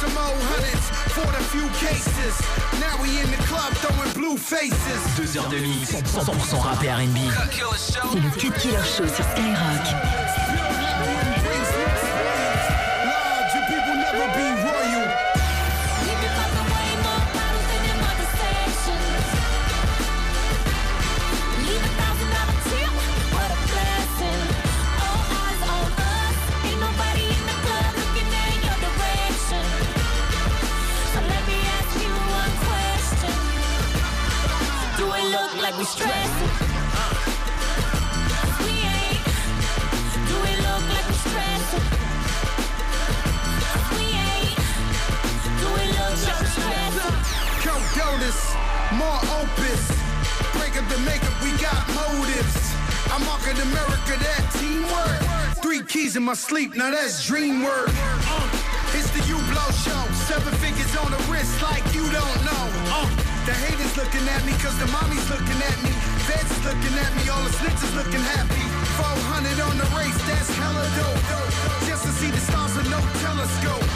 [0.00, 2.34] Some old hundreds, fought a few cases.
[2.80, 5.00] Now we in the club throwing blue faces.
[5.16, 7.18] Deux heures de mix, 100% rap et R&B.
[7.76, 10.49] C'est le Cut Killer Show sur Skyrock.
[49.00, 49.82] More opus.
[50.60, 52.56] Break up the makeup, we got motives.
[53.08, 55.20] I market America, that teamwork.
[55.64, 57.88] Three keys in my sleep, now that's dream work.
[57.88, 60.02] Uh, it's the U Blow Show.
[60.28, 62.64] Seven figures on the wrist like you don't know.
[62.92, 63.08] Uh,
[63.48, 65.92] the haters looking at me cause the mommy's looking at me.
[66.28, 68.64] Feds looking at me, all the snitches looking happy.
[69.00, 71.24] 400 on the race, that's hella dope.
[71.88, 73.86] Just to see the stars with no telescope.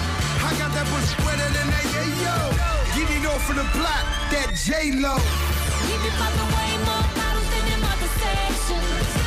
[0.48, 2.83] I got that bush wetter than that, yeah, yo.
[2.94, 5.16] Get it off of the block, that J-Lo.
[5.18, 7.64] We be popping way more bottles than
[8.22, 9.23] sections.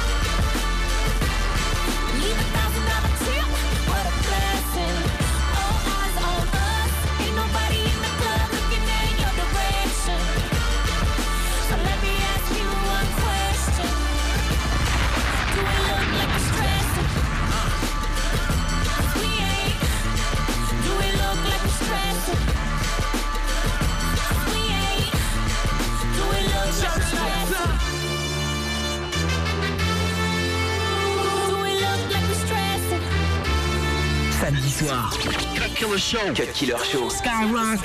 [34.38, 35.10] Samedi soir,
[35.58, 36.34] Cut Killer Show.
[36.36, 37.10] Cut Killer Show.
[37.10, 37.82] Skyrock.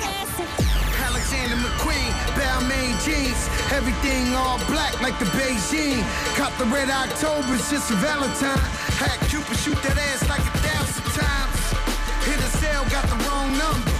[1.01, 5.97] Alexander McQueen, Balmain jeans, everything all black like the Beijing.
[6.37, 8.61] Caught the red October, it's just a Valentine.
[9.01, 11.57] Had Cupid shoot that ass like a thousand times.
[12.29, 13.93] Hit a cell, got the wrong number.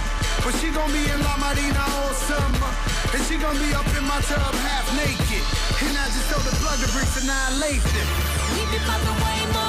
[0.46, 2.70] But she gon' be in La Marina all summer.
[3.14, 5.42] And she gon' be up in my tub half naked.
[5.82, 8.04] And I just told the plug to bring annihilation.
[8.54, 9.63] We be popping way more bottles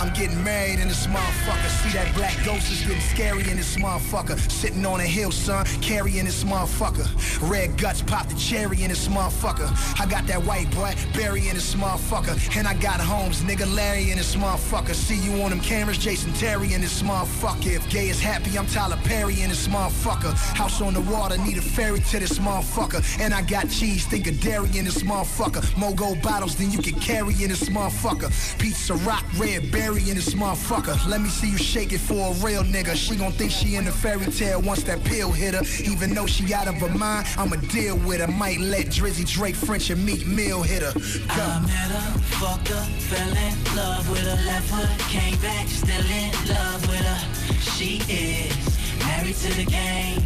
[0.00, 1.68] I'm getting married in small motherfucker.
[1.82, 4.38] See that black ghost is getting scary in this motherfucker.
[4.50, 7.06] Sitting on a hill, son, carrying this motherfucker.
[7.50, 9.68] Red guts pop the cherry in this motherfucker.
[10.00, 12.36] I got that white boy burying this motherfucker.
[12.56, 14.94] And I got Holmes, nigga Larry in this motherfucker.
[14.94, 17.76] See you on them cameras, Jason Terry in this motherfucker.
[17.76, 20.32] If gay is happy, I'm Tyler Perry in this motherfucker.
[20.56, 23.00] House on the water, need a ferry to this motherfucker.
[23.20, 25.62] And I got cheese, think of dairy in this motherfucker.
[25.74, 28.30] Mogo bottles, then you can carry in this motherfucker.
[28.58, 30.96] Pizza rock, red berry in this motherfucker.
[31.08, 32.94] Let me see you shake it for a real nigga.
[32.94, 35.62] She gon' think she in a fairy tale once that pill hit her.
[35.82, 38.28] Even though she out of her mind, I'ma deal with her.
[38.28, 40.92] Might let Drizzy, Drake, French, and Meek Mill hit her.
[40.92, 41.00] Go.
[41.00, 46.06] I met her, fucked her, fell in love with her, left her, came back, still
[46.06, 47.20] in love with her.
[47.60, 50.22] She is married to the game.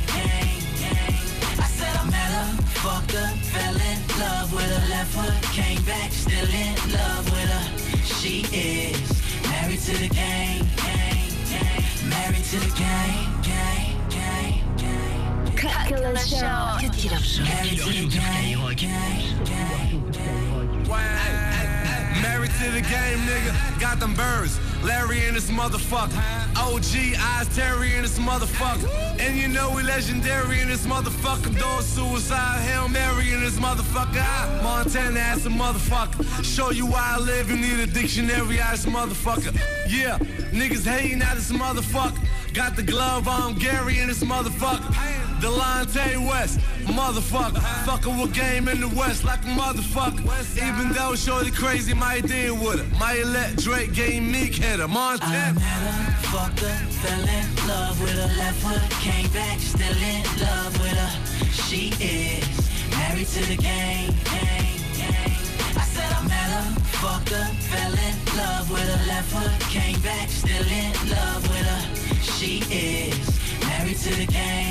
[1.56, 5.82] I said I met her, fucked her, fell in love with her, left her, came
[5.84, 7.78] back, still in love with her.
[8.04, 9.23] She is
[9.74, 12.08] married to the game, game.
[12.08, 15.56] Married to the game, game, game, game.
[15.56, 16.78] Cut Killer Show.
[16.80, 17.42] Cut Killer Show.
[17.42, 21.63] Married to the game, game, game, game.
[22.60, 23.80] To the game, nigga.
[23.80, 24.60] Got them birds.
[24.84, 26.14] Larry and this motherfucker.
[26.56, 28.88] OG Eyes Terry and this motherfucker.
[29.18, 31.58] And you know we legendary in this motherfucker.
[31.58, 34.22] Door suicide, Hail Mary in this motherfucker.
[34.22, 36.44] I, Montana ass a motherfucker.
[36.44, 39.52] Show you why I live, you need a dictionary ass motherfucker.
[39.88, 40.18] Yeah,
[40.52, 42.24] niggas hating at this motherfucker.
[42.52, 45.23] Got the glove on Gary and this motherfucker.
[45.40, 47.60] Delonte West, motherfucker.
[47.84, 50.24] Fucking with game in the West like a motherfucker.
[50.56, 52.98] Even though Shorty crazy, might deal with her.
[52.98, 54.86] Might let Drake game Meek hit her.
[54.86, 59.96] I met her, fucked her, fell in love with her, left her, came back, still
[59.96, 61.12] in love with her.
[61.50, 62.44] She is
[62.90, 65.36] married to the game, game, game.
[65.76, 70.00] I said I met her, fucked her, fell in love with her, left her, came
[70.00, 71.82] back, still in love with her.
[72.22, 73.18] She is
[73.60, 74.44] married to the game, game, game.
[74.44, 74.63] Married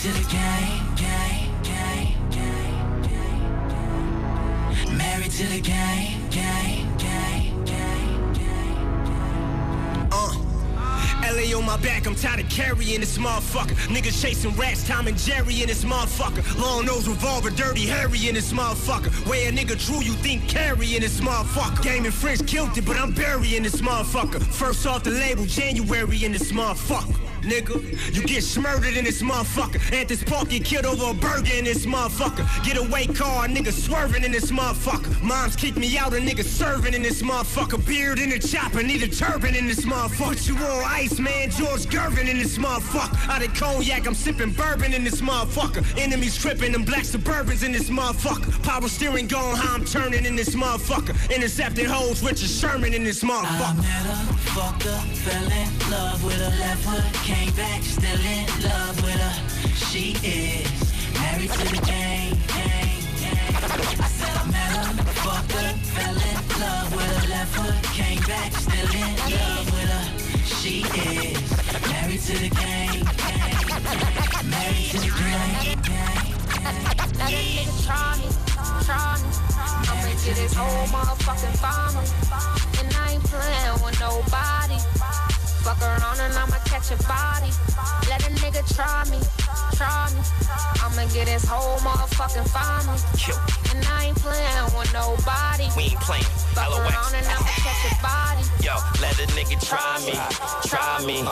[0.00, 4.96] to the game, game, game, game, game.
[4.96, 10.08] Married to the game, game, game, game, game.
[10.10, 10.32] Uh.
[11.22, 13.74] LA on my back, I'm tired of carrying this motherfucker.
[13.88, 16.58] Niggas chasing rats, Tom and Jerry in this motherfucker.
[16.58, 19.12] Long nose revolver, dirty Harry in this motherfucker.
[19.28, 21.82] Where a nigga true, you think carry in this motherfucker.
[21.82, 24.42] Game and French killed it, but I'm burying this motherfucker.
[24.42, 27.29] First off the label, January in this motherfucker.
[27.42, 29.80] Nigga, you get smurdered in this motherfucker.
[29.92, 32.46] Anthony Park get killed over a burger in this motherfucker.
[32.64, 35.20] Get away car, nigga swerving in this motherfucker.
[35.22, 37.84] Moms kick me out, a nigga serving in this motherfucker.
[37.86, 40.46] Beard in the chopper, need a turban in this motherfucker.
[40.48, 43.28] You on ice, man, George Gervin in this motherfucker.
[43.28, 45.84] Out of cognac, I'm sipping bourbon in this motherfucker.
[45.98, 48.62] Enemies tripping, them black suburbans in this motherfucker.
[48.62, 51.14] Power steering gone, how I'm turning in this motherfucker.
[51.34, 53.76] Intercepting hoes, Richard Sherman in this I motherfucker.
[53.78, 58.46] met her, fucked her, fell in love with her, left her, came back, still in
[58.66, 59.36] love with her.
[59.88, 60.66] She is
[61.14, 63.54] married to the game, game, game.
[64.02, 64.88] I said I met her,
[65.22, 69.90] fucked her, fell in love with her, left her, came back, still in love with
[69.94, 70.06] her.
[70.58, 71.38] She is
[71.86, 73.58] married to the game, game,
[74.50, 76.40] married to the game, game.
[77.18, 78.28] Let a nigga try me,
[78.86, 79.30] try me.
[79.86, 82.08] I'ma get his whole motherfucking family.
[82.80, 85.19] And I ain't playing with nobody.
[85.64, 87.52] Fuck around and I'ma catch a body.
[88.08, 89.20] Let a nigga try me,
[89.76, 90.22] try me.
[90.82, 92.98] I'ma get his whole motherfucking family.
[93.70, 95.68] And I ain't playing with nobody.
[95.76, 96.24] We ain't playing.
[96.56, 96.80] Fuck LOX.
[96.80, 98.44] around and I'ma catch a body.
[98.64, 100.12] Yo, let a nigga try me,
[100.68, 101.24] try me.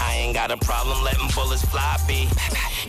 [0.00, 2.28] I ain't got a problem letting bullets fly, B.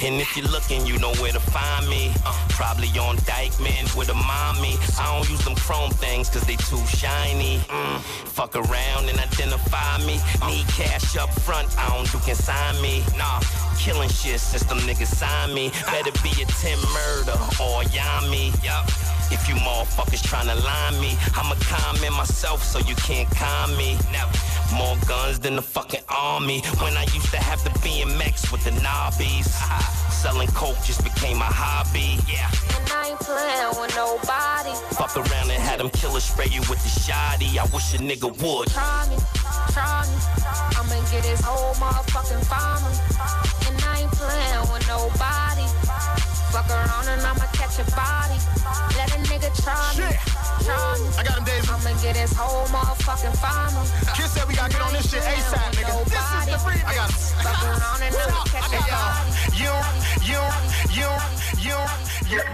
[0.02, 2.12] And if you're looking, you know where to find me.
[2.50, 4.76] Probably on Dyckman with a mommy.
[5.00, 7.58] I don't use them chrome things cause they too shiny.
[7.70, 8.00] Mm,
[8.30, 10.20] fuck around and identify me.
[10.46, 13.04] Need cash up front, I don't do consign me.
[13.18, 13.40] Nah,
[13.78, 15.70] killing shit since them niggas signed me.
[15.86, 18.52] Better be a 10 murder or Yami.
[18.64, 18.86] Yup.
[19.30, 23.98] If you motherfuckers tryna line me, I'ma calm in myself so you can't calm me.
[24.12, 24.32] Never.
[24.76, 26.62] More guns than the fucking army.
[26.80, 29.48] When I used to have the BMX with the knobbies.
[29.48, 30.08] Uh-huh.
[30.12, 32.18] Selling coke just became a hobby.
[32.28, 32.50] Yeah.
[32.76, 34.74] And I ain't playing with nobody.
[34.96, 37.60] Fuck around and had them killers spray you with the shoddy.
[37.60, 38.68] I wish a nigga would.
[38.70, 39.18] Try me,
[39.72, 40.18] try me.
[40.80, 43.67] I'ma get his whole motherfucking family.
[43.68, 45.68] And I ain't playing with nobody.
[46.56, 48.40] Fuck around and I'ma catch a body.
[48.96, 50.08] Let a nigga try me,
[50.64, 51.08] try me.
[51.20, 51.68] I got him, Daisy.
[51.68, 53.88] I'ma get his whole motherfucking family.
[54.16, 55.94] Kid said we gotta get on this shit ASAP, nigga.
[56.08, 56.80] This is the free.
[56.88, 57.20] I got him.
[57.44, 59.36] Fuck around and I'ma catch a body.
[59.60, 59.74] You,
[60.24, 60.42] you,
[60.96, 61.10] you,
[61.60, 61.78] you,
[62.32, 62.48] you.